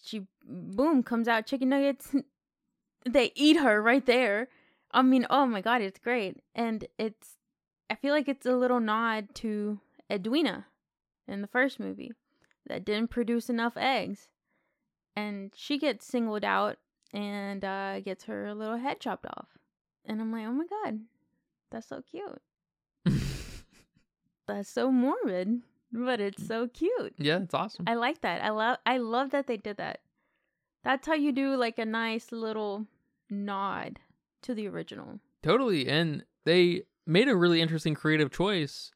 [0.04, 2.14] She boom comes out chicken nuggets.
[3.08, 4.48] they eat her right there.
[4.92, 6.42] I mean, oh my god, it's great.
[6.54, 7.38] And it's
[7.90, 9.80] I feel like it's a little nod to
[10.12, 10.66] Edwina
[11.28, 12.14] in the first movie
[12.68, 14.30] that didn't produce enough eggs.
[15.16, 16.78] And she gets singled out
[17.14, 19.48] and uh, gets her little head chopped off.
[20.06, 21.00] And I'm like, oh my god,
[21.72, 22.42] that's so cute.
[24.48, 27.16] That's so morbid, but it's so cute.
[27.18, 27.86] yeah, it's awesome.
[27.88, 28.44] I like that.
[28.44, 30.02] I love I love that they did that.
[30.84, 32.86] That's how you do like a nice little
[33.30, 34.00] nod
[34.44, 35.20] to the original.
[35.44, 35.88] Totally.
[35.88, 38.92] And they made a really interesting creative choice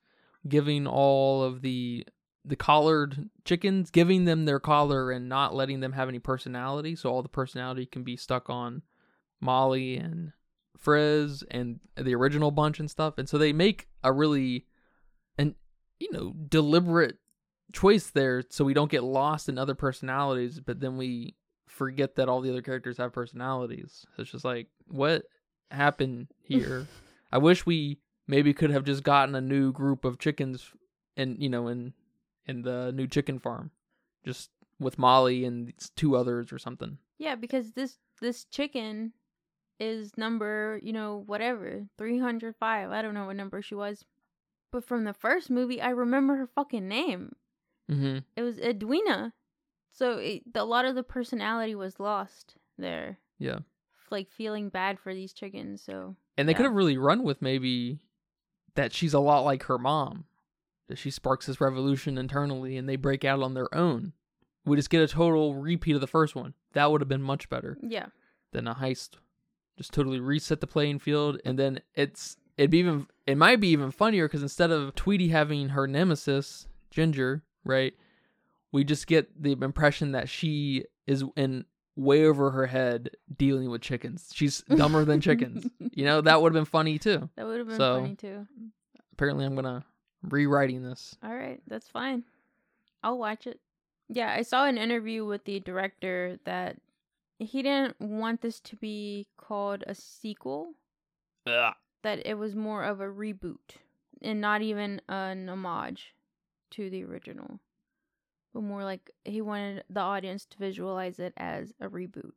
[0.48, 2.06] giving all of the
[2.46, 6.96] the collared chickens, giving them their collar and not letting them have any personality.
[6.96, 8.82] So all the personality can be stuck on
[9.42, 10.32] Molly and
[10.78, 13.18] Frizz and the original bunch and stuff.
[13.18, 14.66] And so they make a really
[15.38, 15.56] an
[16.00, 17.18] you know, deliberate
[17.74, 21.36] choice there so we don't get lost in other personalities, but then we
[21.70, 24.06] forget that all the other characters have personalities.
[24.18, 25.24] It's just like, what
[25.72, 26.88] happened here?
[27.32, 30.72] I wish we maybe could have just gotten a new group of chickens
[31.16, 31.94] and you know in
[32.46, 33.72] in the new chicken farm
[34.26, 34.50] just
[34.80, 36.98] with Molly and two others or something.
[37.18, 39.14] Yeah, because this this chicken
[39.80, 42.92] is number, you know, whatever, 305.
[42.92, 44.04] I don't know what number she was.
[44.72, 47.36] But from the first movie, I remember her fucking name.
[47.90, 48.24] Mhm.
[48.36, 49.34] It was Edwina.
[49.92, 53.18] So it, a lot of the personality was lost there.
[53.38, 53.60] Yeah.
[54.10, 55.82] Like feeling bad for these chickens.
[55.82, 58.00] So And they could have really run with maybe
[58.76, 60.26] that she's a lot like her mom.
[60.88, 64.14] That she sparks this revolution internally and they break out on their own.
[64.66, 66.56] We just get a total repeat of the first one.
[66.74, 68.08] That would have been much better yeah,
[68.52, 69.12] than a heist.
[69.78, 73.70] Just totally reset the playing field and then it's it'd be even it might be
[73.70, 77.94] even funnier because instead of Tweedy having her nemesis, Ginger, right?
[78.72, 81.66] We just get the impression that she is in
[81.96, 84.30] way over her head dealing with chickens.
[84.34, 85.68] She's dumber than chickens.
[85.94, 87.30] You know, that would have been funny too.
[87.36, 88.48] that would have been So- funny too.
[89.14, 89.84] Apparently, I'm gonna
[90.24, 91.16] rewriting this.
[91.24, 92.24] All right, that's fine.
[93.04, 93.60] I'll watch it.
[94.08, 96.78] Yeah, I saw an interview with the director that
[97.38, 100.74] he didn't want this to be called a sequel,
[101.46, 101.76] that
[102.26, 103.78] it was more of a reboot
[104.22, 106.14] and not even an homage
[106.72, 107.60] to the original.
[108.54, 112.32] But more like he wanted the audience to visualize it as a reboot.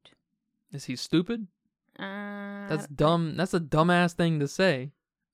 [0.72, 1.46] Is he stupid?
[1.98, 3.36] Uh, That's dumb.
[3.36, 4.92] That's a dumbass thing to say.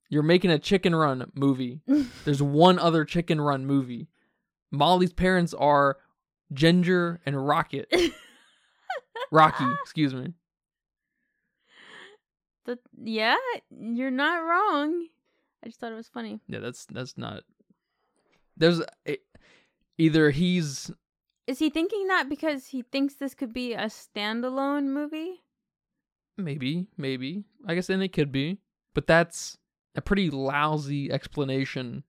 [0.09, 1.81] You're making a chicken run movie.
[2.25, 4.09] There's one other chicken run movie.
[4.71, 5.99] Molly's parents are
[6.53, 7.93] Ginger and Rocket.
[9.31, 10.33] Rocky, excuse me.
[12.67, 13.37] That- yeah,
[13.71, 15.07] you're not wrong.
[15.63, 16.41] I just thought it was funny.
[16.49, 17.43] Yeah, that's that's not.
[18.57, 19.23] There's it,
[19.99, 20.91] either he's
[21.47, 25.43] Is he thinking that because he thinks this could be a standalone movie?
[26.37, 28.59] maybe maybe I guess then it could be,
[28.95, 29.59] but that's
[29.95, 32.05] a pretty lousy explanation.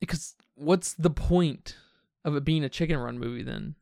[0.00, 1.76] Because what's the point
[2.24, 3.74] of it being a chicken run movie then?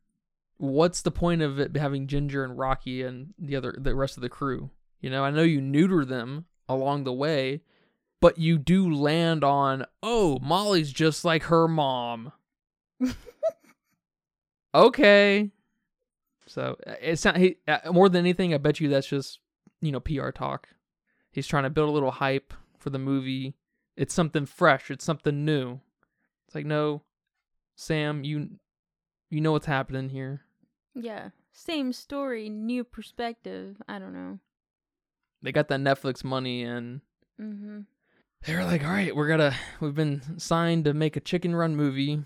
[0.59, 4.23] What's the point of it having Ginger and Rocky and the other the rest of
[4.23, 4.71] the crew?
[5.01, 7.63] You know, I know you neuter them along the way,
[8.21, 12.33] but you do land on, oh, Molly's just like her mom.
[14.75, 15.51] Okay.
[16.47, 18.53] So uh, it's not he uh, more than anything.
[18.55, 19.39] I bet you that's just
[19.81, 20.69] you know PR talk.
[21.31, 23.55] He's trying to build a little hype for the movie.
[23.97, 24.91] It's something fresh.
[24.91, 25.81] It's something new.
[26.47, 27.03] It's like no,
[27.77, 28.51] Sam, you
[29.31, 30.43] you know what's happening here.
[30.95, 31.31] Yeah.
[31.55, 33.77] Same story, new perspective.
[33.89, 34.39] I don't know.
[35.43, 37.01] They got that Netflix money and
[37.41, 37.81] Mm-hmm.
[38.47, 41.75] they were like, all right, we're gonna we've been signed to make a chicken run
[41.75, 42.23] movie.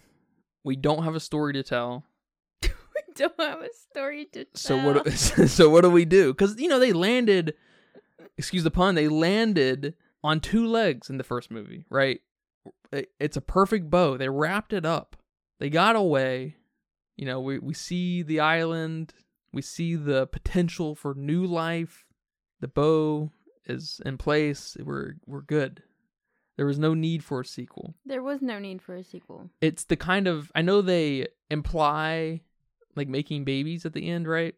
[0.66, 2.04] We don't have a story to tell.
[2.62, 2.68] we
[3.14, 4.50] don't have a story to tell.
[4.56, 5.04] So what?
[5.04, 5.10] do-
[5.46, 6.32] so what do we do?
[6.34, 7.54] Because you know they landed.
[8.36, 8.96] Excuse the pun.
[8.96, 9.94] They landed
[10.24, 12.18] on two legs in the first movie, right?
[13.20, 14.16] It's a perfect bow.
[14.16, 15.16] They wrapped it up.
[15.60, 16.56] They got away.
[17.16, 19.14] You know, we we see the island.
[19.52, 22.04] We see the potential for new life.
[22.60, 23.30] The bow
[23.66, 24.76] is in place.
[24.82, 25.84] We're we're good.
[26.56, 29.50] There was no need for a sequel There was no need for a sequel.
[29.60, 32.40] it's the kind of I know they imply
[32.94, 34.54] like making babies at the end, right?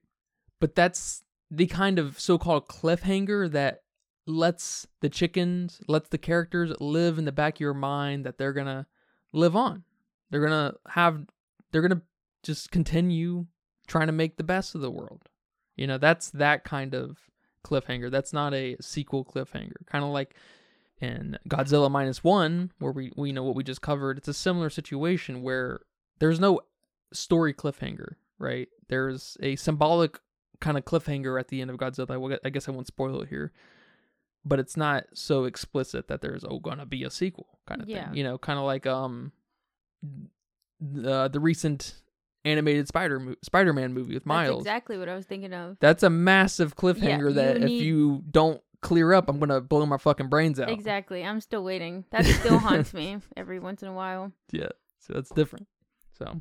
[0.61, 3.82] But that's the kind of so-called cliffhanger that
[4.26, 8.53] lets the chickens, lets the characters live in the back of your mind that they're
[8.53, 8.86] going to
[9.32, 9.84] live on.
[10.30, 11.26] They're going to have
[11.72, 12.03] they're going to
[12.42, 13.46] just continue
[13.86, 15.22] trying to make the best of the world.
[15.76, 17.18] You know, that's that kind of
[17.64, 18.11] cliffhanger.
[18.11, 19.86] That's not a sequel cliffhanger.
[19.86, 20.34] Kind of like
[21.01, 24.70] in Godzilla minus one, where we we know what we just covered, it's a similar
[24.70, 25.80] situation where
[26.18, 26.61] there's no
[27.12, 28.68] story cliffhanger, right?
[28.88, 30.18] There's a symbolic
[30.61, 32.38] kind of cliffhanger at the end of Godzilla.
[32.44, 33.53] I guess I won't spoil it here,
[34.44, 38.07] but it's not so explicit that there's oh gonna be a sequel kind of Yeah.
[38.09, 38.16] thing.
[38.16, 39.32] You know, kind of like um
[40.80, 41.94] the the recent
[42.44, 44.61] animated Spider mo- Spider-Man movie with That's Miles.
[44.62, 45.76] exactly what I was thinking of.
[45.80, 49.99] That's a massive cliffhanger you that if you don't clear up, I'm gonna blow my
[49.99, 50.70] fucking brains out.
[50.70, 51.24] Exactly.
[51.24, 52.05] I'm still waiting.
[52.11, 54.33] That still haunts me every once in a while.
[54.53, 54.68] Yeah,
[54.99, 55.66] so that's different.
[56.18, 56.41] So,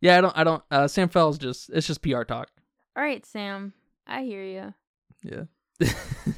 [0.00, 0.62] yeah, I don't, I don't.
[0.70, 2.50] Uh, Sam Fell's just, it's just PR talk.
[2.96, 3.72] All right, Sam.
[4.06, 4.74] I hear you.
[5.22, 5.44] Yeah.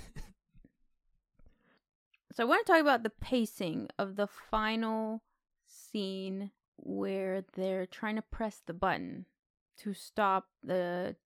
[2.39, 5.24] So I want to talk about the pacing of the final
[5.66, 9.26] scene where they're trying to press the button
[9.79, 11.16] to stop the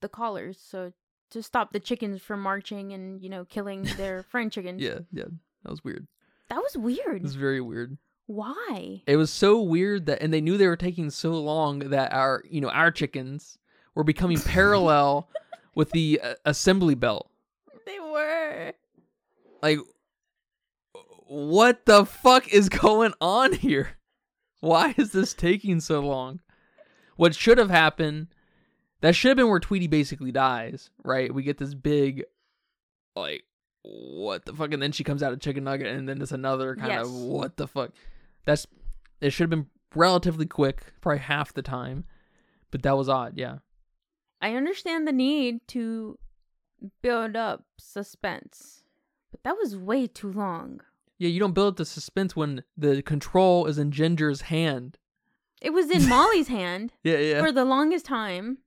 [0.00, 0.58] the collars.
[0.58, 0.94] So
[1.34, 4.80] to stop the chickens from marching and you know killing their friend chickens.
[4.80, 5.24] yeah, yeah,
[5.62, 6.06] that was weird.
[6.48, 7.16] That was weird.
[7.16, 7.98] It was very weird.
[8.26, 9.02] Why?
[9.06, 12.42] It was so weird that, and they knew they were taking so long that our,
[12.48, 13.58] you know, our chickens
[13.94, 15.28] were becoming parallel
[15.74, 17.30] with the uh, assembly belt.
[17.84, 18.72] They were.
[19.62, 19.78] Like,
[21.26, 23.98] what the fuck is going on here?
[24.60, 26.40] Why is this taking so long?
[27.16, 28.28] What should have happened,
[29.04, 31.32] that should have been where Tweedy basically dies, right?
[31.32, 32.24] We get this big,
[33.14, 33.44] like,
[33.82, 34.72] what the fuck?
[34.72, 37.58] And then she comes out of Chicken Nugget, and then there's another kind of, what
[37.58, 37.90] the fuck?
[38.46, 38.66] That's,
[39.20, 42.06] it should have been relatively quick, probably half the time,
[42.70, 43.58] but that was odd, yeah.
[44.40, 46.18] I understand the need to
[47.02, 48.84] build up suspense,
[49.30, 50.80] but that was way too long.
[51.18, 54.96] Yeah, you don't build up the suspense when the control is in Ginger's hand.
[55.60, 57.40] It was in Molly's hand Yeah, yeah.
[57.42, 58.58] for the longest time.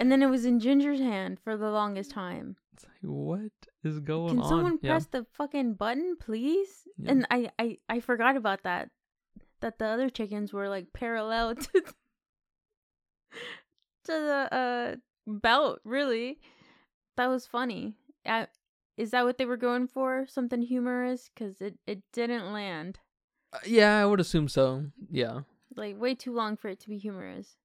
[0.00, 2.56] And then it was in Ginger's hand for the longest time.
[2.72, 3.52] It's like, what
[3.84, 4.42] is going Can on?
[4.42, 4.92] Can someone Yeah.
[4.92, 6.88] press the fucking button, please?
[6.96, 7.10] Yeah.
[7.12, 8.88] And I, I, I forgot about that.
[9.60, 11.92] That the other chickens were like parallel to the,
[14.04, 14.96] to the uh
[15.26, 16.40] belt, really.
[17.18, 17.94] That was funny.
[18.24, 18.46] I,
[18.96, 20.26] is that what they were going for?
[20.26, 21.28] Something humorous?
[21.34, 22.98] Because it, it didn't land.
[23.52, 24.86] Uh, yeah, I would assume so.
[25.10, 25.40] Yeah.
[25.76, 27.56] Like, way too long for it to be humorous.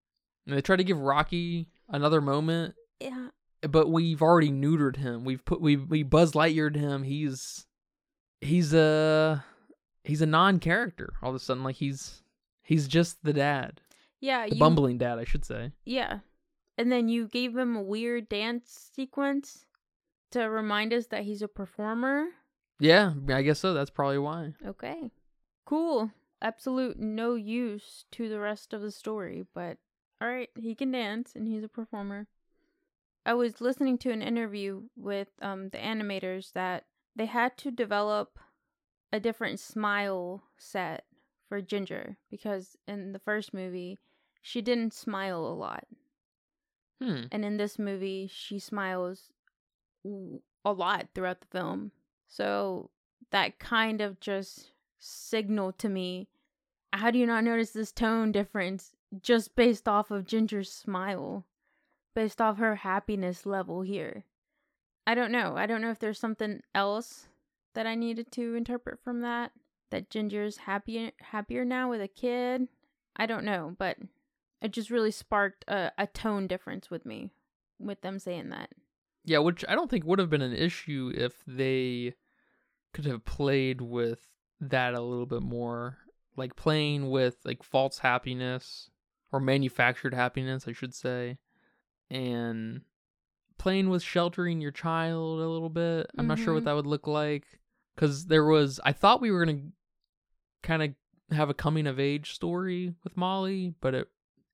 [0.46, 3.30] And they try to give Rocky another moment, Yeah.
[3.62, 5.24] but we've already neutered him.
[5.26, 7.04] We've put we we Buzz Lightyeared him.
[7.04, 7.66] He's
[8.42, 9.44] he's a
[10.04, 11.64] he's a non-character all of a sudden.
[11.64, 12.22] Like he's
[12.64, 13.82] he's just the dad,
[14.20, 14.48] Yeah.
[14.48, 15.72] the you, bumbling dad, I should say.
[15.86, 16.20] Yeah.
[16.78, 19.66] And then you gave him a weird dance sequence
[20.32, 22.26] to remind us that he's a performer.
[22.80, 23.74] Yeah, I guess so.
[23.74, 24.54] That's probably why.
[24.68, 25.10] Okay.
[25.66, 26.12] Cool.
[26.42, 29.78] Absolute no use to the rest of the story, but
[30.22, 32.28] alright, he can dance and he's a performer.
[33.26, 36.86] I was listening to an interview with um the animators that
[37.16, 38.40] they had to develop
[39.12, 41.06] a different smile set
[41.48, 43.98] for Ginger because in the first movie
[44.42, 45.86] she didn't smile a lot.
[47.02, 47.24] Hmm.
[47.32, 49.32] And in this movie, she smiles
[50.64, 51.92] a lot throughout the film.
[52.28, 52.92] So
[53.32, 56.28] that kind of just signaled to me
[56.94, 61.46] how do you not notice this tone difference just based off of Ginger's smile?
[62.14, 64.26] Based off her happiness level here.
[65.08, 65.56] I don't know.
[65.58, 67.28] I don't know if there's something else
[67.74, 69.52] that I needed to interpret from that.
[69.92, 72.68] That Ginger's happier happier now with a kid.
[73.16, 73.98] I don't know, but
[74.62, 77.30] it just really sparked a, a tone difference with me
[77.80, 78.72] with them saying that.
[79.24, 82.14] Yeah, which I don't think would have been an issue if they
[82.94, 84.20] could have played with
[84.60, 85.98] that a little bit more.
[86.36, 88.90] Like playing with like false happiness
[89.32, 91.38] or manufactured happiness, I should say.
[92.10, 92.82] And
[93.58, 96.08] playing with sheltering your child a little bit.
[96.18, 96.66] I'm not sure what Mhm.
[96.66, 97.60] that would look like
[97.96, 99.72] cuz there was I thought we were going to
[100.68, 104.10] kind of have a coming of age story with Molly, but it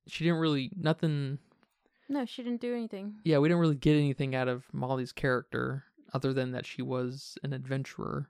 [0.07, 1.39] she didn't really nothing
[2.09, 3.19] No, she didn't do anything.
[3.24, 7.38] yeah, we didn't really get anything out of Molly's character other than that she was
[7.43, 8.30] an adventurer.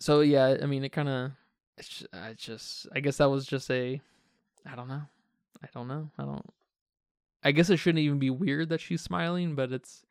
[0.00, 1.32] So yeah, I mean, it kind of,
[2.12, 4.00] I just, I guess that was just a,
[4.66, 5.02] I don't know,
[5.64, 6.46] I don't know, I don't.
[7.42, 10.02] I guess it shouldn't even be weird that she's smiling, but it's,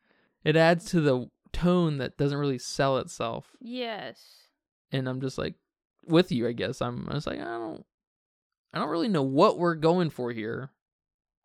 [0.44, 4.48] it adds to the tone that doesn't really sell itself, Yes.
[4.92, 5.56] and I'm just like,
[6.06, 7.86] with you, I guess I'm, I was like, I don't,
[8.74, 10.72] I don't really know what we're going for here.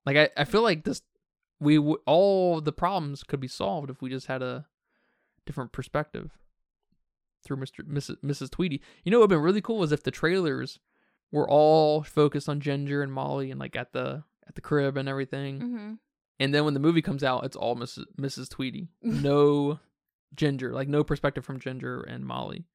[0.07, 1.03] Like I, I feel like this
[1.61, 4.65] we w- all the problems could be solved if we just had a
[5.45, 6.31] different perspective
[7.45, 7.83] through Mr.
[7.85, 8.17] Mrs.
[8.25, 8.51] Mrs.
[8.51, 8.81] Tweedy.
[9.05, 10.79] You know what would have been really cool was if the trailers
[11.33, 15.09] were all focused on Ginger and Molly and like at the at the crib and
[15.09, 15.59] everything.
[15.61, 15.93] Mm-hmm.
[16.41, 18.05] And then when the movie comes out, it's all Mrs.
[18.19, 18.49] Mrs.
[18.49, 18.89] Tweedy.
[19.03, 19.81] No
[20.35, 22.67] Ginger, like no perspective from Ginger and Molly.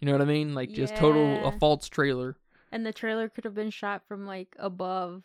[0.00, 0.54] You know what I mean?
[0.54, 2.36] Like just total a false trailer.
[2.72, 5.22] And the trailer could have been shot from like above,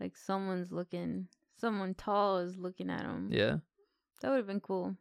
[0.00, 1.28] like someone's looking,
[1.60, 3.28] someone tall is looking at him.
[3.30, 3.56] Yeah.
[4.22, 4.96] That would have been cool.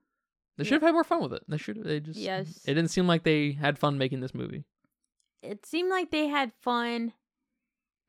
[0.58, 0.70] They Yeah.
[0.70, 1.44] should have had more fun with it.
[1.48, 1.78] They should.
[1.78, 2.20] Have, they just.
[2.20, 2.64] Yes.
[2.66, 4.66] It didn't seem like they had fun making this movie.
[5.46, 7.14] It seemed like they had fun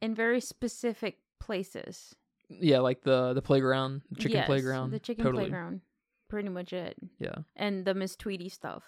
[0.01, 2.15] in very specific places.
[2.49, 4.91] Yeah, like the the playground, the chicken Yes, playground.
[4.91, 5.45] The chicken totally.
[5.45, 5.81] playground.
[6.29, 6.97] Pretty much it.
[7.19, 7.37] Yeah.
[7.55, 8.85] And the Miss Tweedy stuff.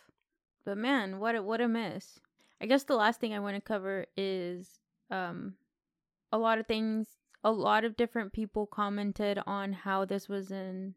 [0.64, 2.20] But man, what a what a miss.
[2.60, 4.78] I guess the last thing I want to cover is
[5.10, 5.54] um
[6.32, 7.06] a lot of things
[7.44, 10.94] a lot of different people commented on how this was in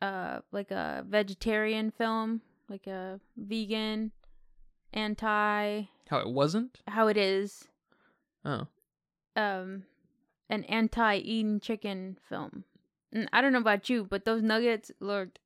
[0.00, 4.12] uh like a vegetarian film, like a vegan
[4.94, 6.80] anti How it wasn't?
[6.88, 7.66] how it is
[8.44, 8.66] Oh.
[9.36, 9.84] um
[10.50, 12.64] an anti eating chicken film.
[13.12, 15.38] And I don't know about you, but those nuggets looked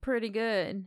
[0.00, 0.86] pretty good.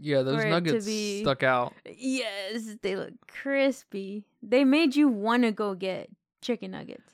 [0.00, 1.72] Yeah, those For it to nuggets be- stuck out.
[1.96, 4.24] Yes, they look crispy.
[4.42, 6.10] They made you want to go get
[6.42, 7.10] chicken nuggets.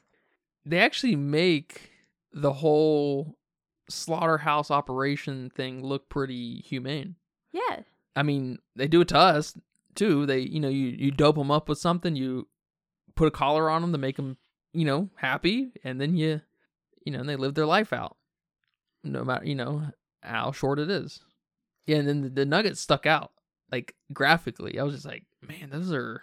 [0.64, 1.90] They actually make
[2.32, 3.36] the whole
[3.90, 7.16] slaughterhouse operation thing look pretty humane.
[7.52, 7.80] Yeah.
[8.16, 9.54] I mean, they do it to us
[9.96, 10.26] too.
[10.26, 12.48] They, you know, you you dope them up with something, you
[13.14, 14.36] put a collar on them to make them,
[14.72, 16.40] you know, happy, and then you,
[17.04, 18.16] you know, and they live their life out,
[19.02, 19.90] no matter you know
[20.22, 21.20] how short it is.
[21.86, 23.32] Yeah, and then the, the nuggets stuck out
[23.70, 24.78] like graphically.
[24.78, 26.22] I was just like, man, those are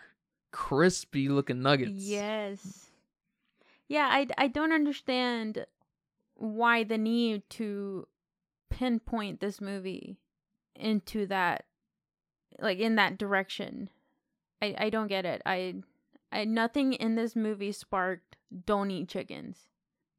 [0.51, 2.03] crispy looking nuggets.
[2.03, 2.87] Yes.
[3.87, 5.65] Yeah, I, I don't understand
[6.35, 8.07] why the need to
[8.69, 10.17] pinpoint this movie
[10.75, 11.65] into that
[12.59, 13.89] like in that direction.
[14.61, 15.41] I I don't get it.
[15.45, 15.75] I
[16.31, 19.67] I nothing in this movie sparked don't eat chickens.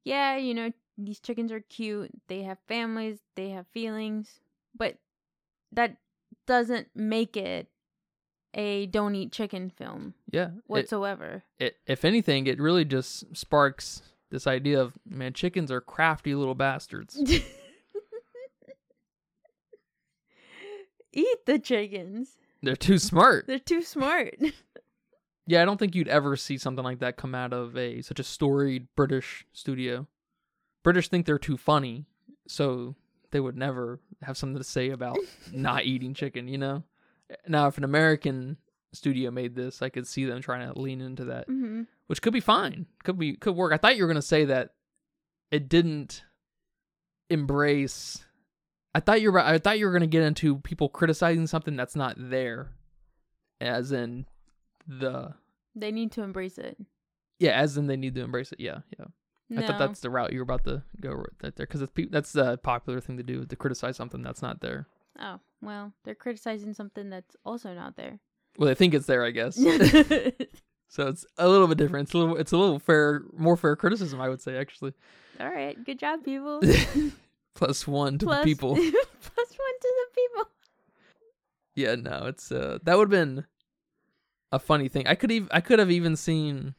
[0.04, 2.10] Yeah, you know, these chickens are cute.
[2.28, 4.40] They have families, they have feelings,
[4.76, 4.98] but
[5.70, 5.96] that
[6.46, 7.68] doesn't make it
[8.54, 10.46] a don't eat chicken film yeah.
[10.46, 11.42] It, whatsoever.
[11.58, 16.54] it, if anything, it really just sparks this idea of man, chickens are crafty little
[16.54, 17.18] bastards.
[21.12, 22.38] Eat the chickens.
[22.62, 23.46] They're too smart.
[23.46, 24.36] They're too smart.
[25.44, 28.20] Yeah, I don't think you'd ever see something like that come out of a such
[28.20, 30.06] a storied British studio.
[30.84, 32.06] British think they're too funny,
[32.46, 32.94] so
[33.32, 35.18] they would never have something to say about
[35.52, 36.84] not eating chicken, you know?
[37.48, 38.56] Now, if an American
[38.92, 42.32] studio made this, I could see them trying to lean into that, hmm which could
[42.32, 42.86] be fine.
[43.02, 43.72] Could be could work.
[43.72, 44.74] I thought you were going to say that
[45.50, 46.22] it didn't
[47.30, 48.24] embrace
[48.94, 51.76] I thought you were I thought you were going to get into people criticizing something
[51.76, 52.70] that's not there.
[53.60, 54.26] As in
[54.86, 55.34] the
[55.74, 56.76] They need to embrace it.
[57.38, 58.60] yeah, as in they need to embrace it.
[58.60, 59.06] Yeah, yeah.
[59.48, 59.62] No.
[59.62, 62.32] I thought that's the route you were about to go right there because pe- that's
[62.32, 64.86] the popular thing to do to criticize something that's not there.
[65.20, 68.18] Oh, well, they're criticizing something that's also not there.
[68.58, 69.58] Well, they think it's there, I guess.
[70.88, 72.08] So it's a little bit different.
[72.08, 74.92] It's a little, it's a little fair, more fair criticism, I would say, actually.
[75.40, 76.60] All right, Good job, people.
[77.54, 78.74] Plus one to Plus- the people.
[78.74, 80.50] plus one to the people.
[81.74, 83.46] Yeah, no, it's uh, that would have been
[84.50, 85.06] a funny thing.
[85.06, 86.74] I could even, I could have even seen,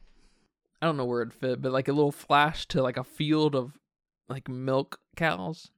[0.80, 3.56] I don't know where it fit, but like a little flash to like a field
[3.56, 3.72] of
[4.28, 5.70] like milk cows,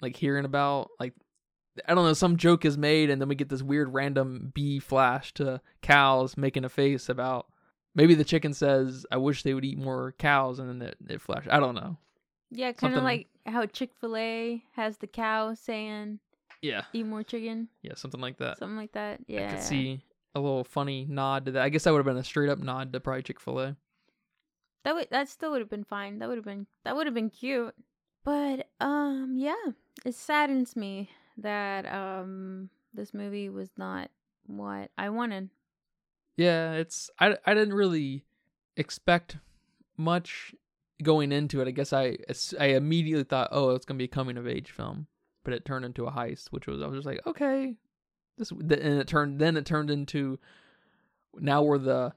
[0.00, 1.14] like hearing about like
[1.86, 4.80] I don't know, some joke is made, and then we get this weird random bee
[4.80, 7.46] flash to cows making a face about
[7.94, 11.20] maybe the chicken says, "I wish they would eat more cows," and then it, it
[11.20, 11.46] flash.
[11.48, 11.96] I don't know.
[12.50, 16.20] Yeah, kind of like how Chick fil A has the cow saying,
[16.62, 17.68] Yeah, eat more chicken.
[17.82, 18.58] yeah, something like that.
[18.58, 19.20] Something like that.
[19.26, 19.46] Yeah.
[19.46, 20.02] I could see
[20.34, 21.62] a little funny nod to that.
[21.62, 23.76] I guess that would have been a straight up nod to probably Chick Fil A.
[24.84, 26.18] That would that still would have been fine.
[26.18, 27.74] That would have been that would have been cute.
[28.24, 29.54] But um yeah,
[30.04, 34.10] it saddens me that um this movie was not
[34.46, 35.50] what I wanted.
[36.36, 38.24] Yeah, it's I I didn't really
[38.76, 39.36] expect
[39.96, 40.54] much
[41.02, 41.68] going into it.
[41.68, 42.16] I guess I
[42.58, 45.06] I immediately thought, oh, it's gonna be a coming of age film,
[45.44, 47.76] but it turned into a heist, which was I was just like, okay,
[48.36, 50.38] this and it turned then it turned into
[51.38, 52.12] now we're the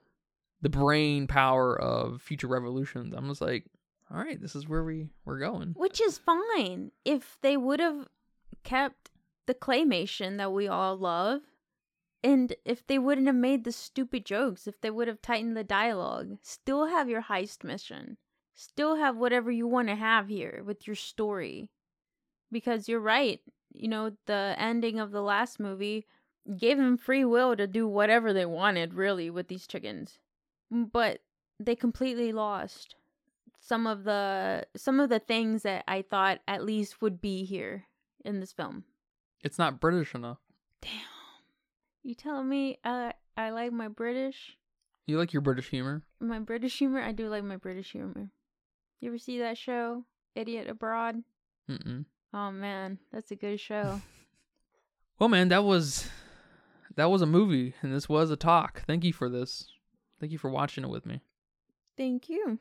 [0.61, 3.13] the brain power of future revolutions.
[3.15, 3.65] I'm just like,
[4.11, 5.73] all right, this is where we we're going.
[5.77, 8.07] Which is fine if they would have
[8.63, 9.09] kept
[9.47, 11.41] the claymation that we all love.
[12.23, 15.63] And if they wouldn't have made the stupid jokes, if they would have tightened the
[15.63, 18.17] dialogue, still have your heist mission.
[18.53, 21.69] Still have whatever you want to have here with your story.
[22.51, 23.39] Because you're right.
[23.73, 26.05] You know, the ending of the last movie
[26.57, 30.19] gave them free will to do whatever they wanted, really, with these chickens.
[30.69, 31.19] But
[31.59, 32.95] they completely lost
[33.59, 37.85] some of the some of the things that I thought at least would be here
[38.25, 38.83] in this film.
[39.43, 40.39] It's not British enough.
[40.81, 40.91] Damn.
[42.03, 44.57] You telling me uh, I like my British
[45.05, 46.03] You like your British humor?
[46.19, 47.01] my British humor?
[47.01, 48.29] I do like my British humor.
[49.01, 51.23] You ever see that show, Idiot Abroad?
[51.69, 52.05] Mm-mm.
[52.33, 54.01] Oh man, that's a good show.
[55.19, 56.09] Well, man, that was
[56.95, 58.81] that was a movie, and this was a talk.
[58.87, 59.67] Thank you for this.
[60.19, 61.21] Thank you for watching it with me.
[61.95, 62.57] Thank you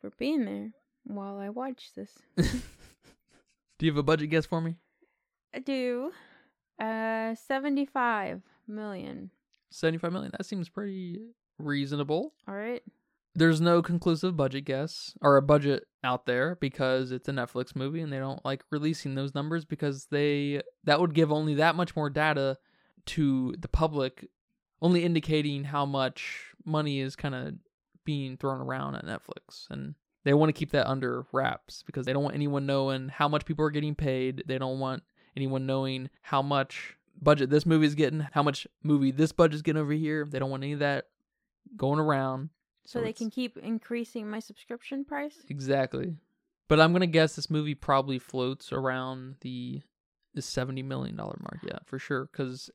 [0.00, 0.72] for being there
[1.04, 2.18] while I watch this.
[2.36, 4.74] Do you have a budget guess for me?
[5.54, 6.10] I do.
[6.80, 9.30] Uh, 75 million.
[9.70, 10.32] 75 million.
[10.36, 11.20] That seems pretty
[11.60, 12.32] reasonable.
[12.48, 12.82] All right.
[13.34, 18.00] There's no conclusive budget guess or a budget out there because it's a Netflix movie
[18.00, 21.96] and they don't like releasing those numbers because they that would give only that much
[21.96, 22.58] more data
[23.06, 24.28] to the public
[24.82, 27.54] only indicating how much money is kind of
[28.04, 32.12] being thrown around at Netflix and they want to keep that under wraps because they
[32.12, 34.44] don't want anyone knowing how much people are getting paid.
[34.46, 35.02] They don't want
[35.36, 39.80] anyone knowing how much budget this movie is getting, how much movie this budget's getting
[39.80, 40.26] over here.
[40.28, 41.06] They don't want any of that
[41.76, 42.50] going around.
[42.84, 45.36] So, they can keep increasing my subscription price?
[45.48, 46.16] Exactly.
[46.68, 49.82] But I'm gonna guess this movie probably floats around the
[50.34, 51.58] the seventy million dollar mark.
[51.62, 52.28] Yeah, for sure.
[52.32, 52.70] Because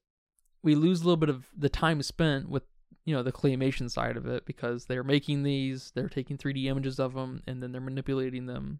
[0.64, 2.64] we lose a little bit of the time spent with
[3.05, 6.99] you know the claymation side of it because they're making these, they're taking 3D images
[6.99, 8.80] of them, and then they're manipulating them.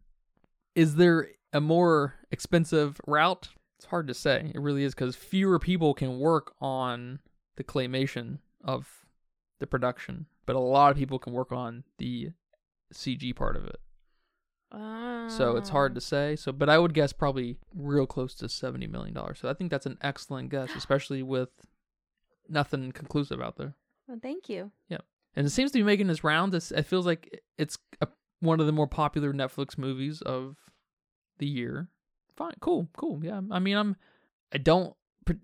[0.76, 3.50] Is there a more expensive route?
[3.80, 4.52] It's hard to say.
[4.54, 7.20] It really is because fewer people can work on
[7.56, 9.06] the claymation of
[9.60, 12.32] the production, but a lot of people can work on the
[12.92, 13.80] CG part of it.
[15.30, 15.96] So it's hard Ah.
[15.96, 16.36] to say.
[16.36, 19.40] So, but I would guess probably real close to seventy million dollars.
[19.40, 21.50] So I think that's an excellent guess, especially with
[22.50, 23.76] nothing conclusive out there.
[24.08, 24.72] Well, thank you.
[24.90, 25.04] Yep,
[25.36, 26.56] and it seems to be making its rounds.
[26.56, 28.08] It's, it feels like it's a,
[28.40, 30.56] one of the more popular Netflix movies of
[31.40, 31.90] the year.
[32.36, 33.20] Fine, cool, cool.
[33.24, 33.96] Yeah, I mean, I'm.
[34.54, 34.96] I don't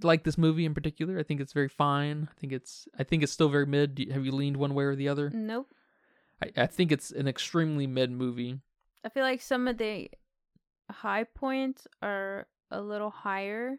[0.02, 1.18] like this movie in particular.
[1.20, 2.28] I think it's very fine.
[2.36, 2.88] I think it's.
[2.98, 4.00] I think it's still very mid.
[4.00, 5.30] You- Have you leaned one way or the other?
[5.34, 5.68] Nope.
[6.42, 8.60] I, I think it's an extremely mid movie.
[9.04, 10.10] I feel like some of the
[10.92, 13.78] high points are a little higher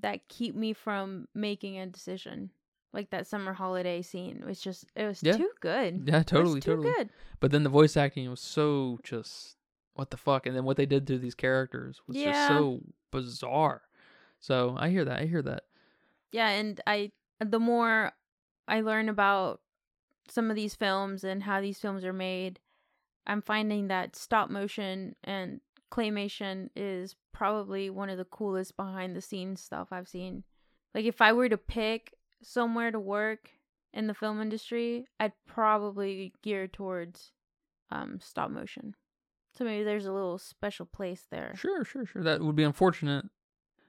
[0.00, 2.50] that keep me from making a decision.
[2.92, 5.36] Like that summer holiday scene was just it was Yeah.
[5.36, 6.04] too good.
[6.06, 6.92] Yeah, totally, too totally.
[6.94, 7.10] good.
[7.40, 9.56] But then the voice acting was so just
[9.94, 13.82] what the fuck, and then what they did to these characters was just so bizarre.
[14.40, 15.20] So I hear that.
[15.20, 15.64] I hear that.
[16.32, 18.12] Yeah, and I the more
[18.68, 19.60] I learn about
[20.28, 22.58] some of these films and how these films are made,
[23.26, 25.60] I'm finding that stop motion and
[25.92, 30.44] claymation is probably one of the coolest behind the scenes stuff I've seen.
[30.94, 33.50] Like if I were to pick somewhere to work
[33.92, 37.32] in the film industry, I'd probably gear towards
[37.90, 38.94] um stop motion.
[39.56, 42.22] So maybe there's a little special place there Sure, sure, sure.
[42.22, 43.24] That would be unfortunate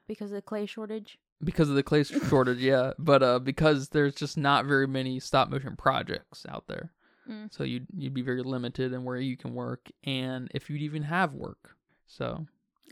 [0.08, 1.18] because of the clay shortage.
[1.43, 2.93] because of the clay shortage, yeah.
[2.97, 6.91] But uh, because there's just not very many stop motion projects out there,
[7.30, 7.53] Mm.
[7.53, 11.03] so you'd you'd be very limited in where you can work, and if you'd even
[11.03, 11.76] have work.
[12.05, 12.45] So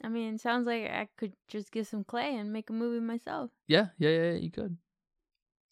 [0.03, 2.99] I mean, it sounds like I could just get some clay and make a movie
[2.99, 3.51] myself.
[3.68, 4.76] yeah, yeah, yeah, you could.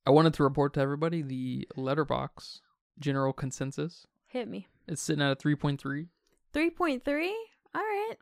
[0.05, 2.61] I wanted to report to everybody the Letterboxd
[2.99, 4.07] general consensus.
[4.27, 4.67] Hit me.
[4.87, 6.07] It's sitting at a three point three.
[6.53, 7.31] 3.3?
[7.75, 8.15] All right.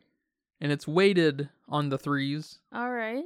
[0.61, 2.59] And it's weighted on the threes.
[2.73, 3.25] All right.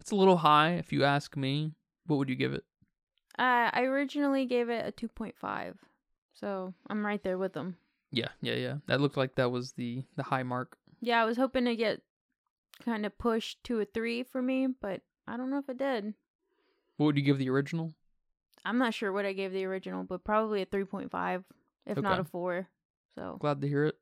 [0.00, 1.72] It's a little high, if you ask me.
[2.06, 2.64] What would you give it?
[3.38, 5.74] Uh, I originally gave it a 2.5.
[6.34, 7.76] So I'm right there with them.
[8.12, 8.74] Yeah, yeah, yeah.
[8.86, 10.76] That looked like that was the the high mark.
[11.00, 12.00] Yeah, I was hoping to get
[12.84, 16.14] kind of pushed to a 3 for me, but I don't know if it did.
[16.96, 17.94] What would you give the original?
[18.64, 21.44] I'm not sure what I gave the original, but probably a 3.5,
[21.86, 22.68] if not a 4.
[23.14, 23.96] So, Glad to hear it.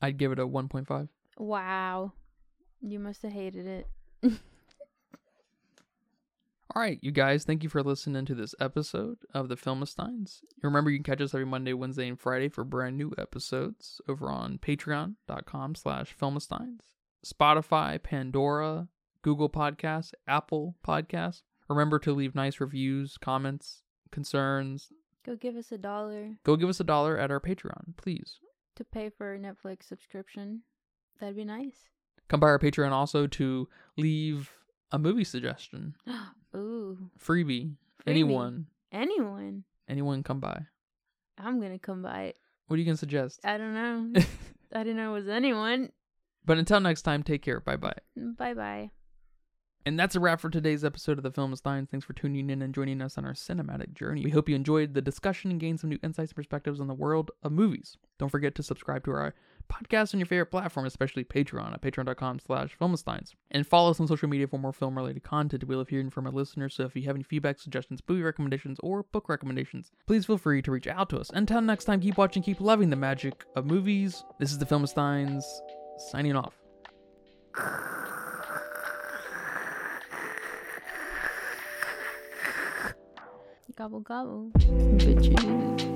[0.00, 1.08] I'd give it a 1.5.
[1.36, 2.12] wow.
[2.80, 3.86] You must have hated it.
[6.74, 10.40] All right, you guys, thank you for listening to this episode of the Filmistines.
[10.62, 14.28] Remember, you can catch us every Monday, Wednesday, and Friday for brand new episodes over
[14.28, 16.80] on patreon.com slash filmistines,
[17.24, 18.88] Spotify, Pandora,
[19.22, 21.42] Google Podcasts, Apple Podcasts.
[21.70, 24.90] Remember to leave nice reviews, comments, concerns.
[25.24, 28.38] Go give us a dollar Go give us a dollar at our Patreon, please.
[28.74, 30.60] to pay for a Netflix subscription.
[31.20, 31.76] That'd be nice.
[32.28, 34.50] Come by our Patreon also to leave
[34.92, 35.94] a movie suggestion,
[36.56, 37.10] Ooh.
[37.18, 37.74] freebie, Freebie.
[38.06, 39.64] anyone, Anyone.
[39.88, 40.62] anyone come by.
[41.38, 42.38] I'm gonna come by it.
[42.66, 43.40] What are you going to suggest?
[43.44, 44.20] I don't know.
[44.74, 45.90] I didn't know it was anyone.
[46.44, 47.60] But until next time, take care.
[47.60, 47.94] Bye bye.
[48.16, 48.90] Bye bye.
[49.86, 51.88] And that's a wrap for today's episode of the Film Filmsteins.
[51.88, 54.24] Thanks for tuning in and joining us on our cinematic journey.
[54.24, 56.94] We hope you enjoyed the discussion and gained some new insights and perspectives on the
[56.94, 57.96] world of movies.
[58.18, 59.34] Don't forget to subscribe to our
[59.72, 63.34] podcast on your favorite platform, especially Patreon at patreon.com slash filmsteins.
[63.52, 65.64] And follow us on social media for more film-related content.
[65.64, 68.78] We love hearing from our listeners, so if you have any feedback, suggestions, movie recommendations,
[68.82, 71.30] or book recommendations, please feel free to reach out to us.
[71.32, 74.24] Until next time, keep watching, keep loving the magic of movies.
[74.40, 75.44] This is the Filmsteins,
[76.10, 76.54] signing off.
[83.76, 84.50] Gobble gobble.
[84.96, 85.95] Bitches.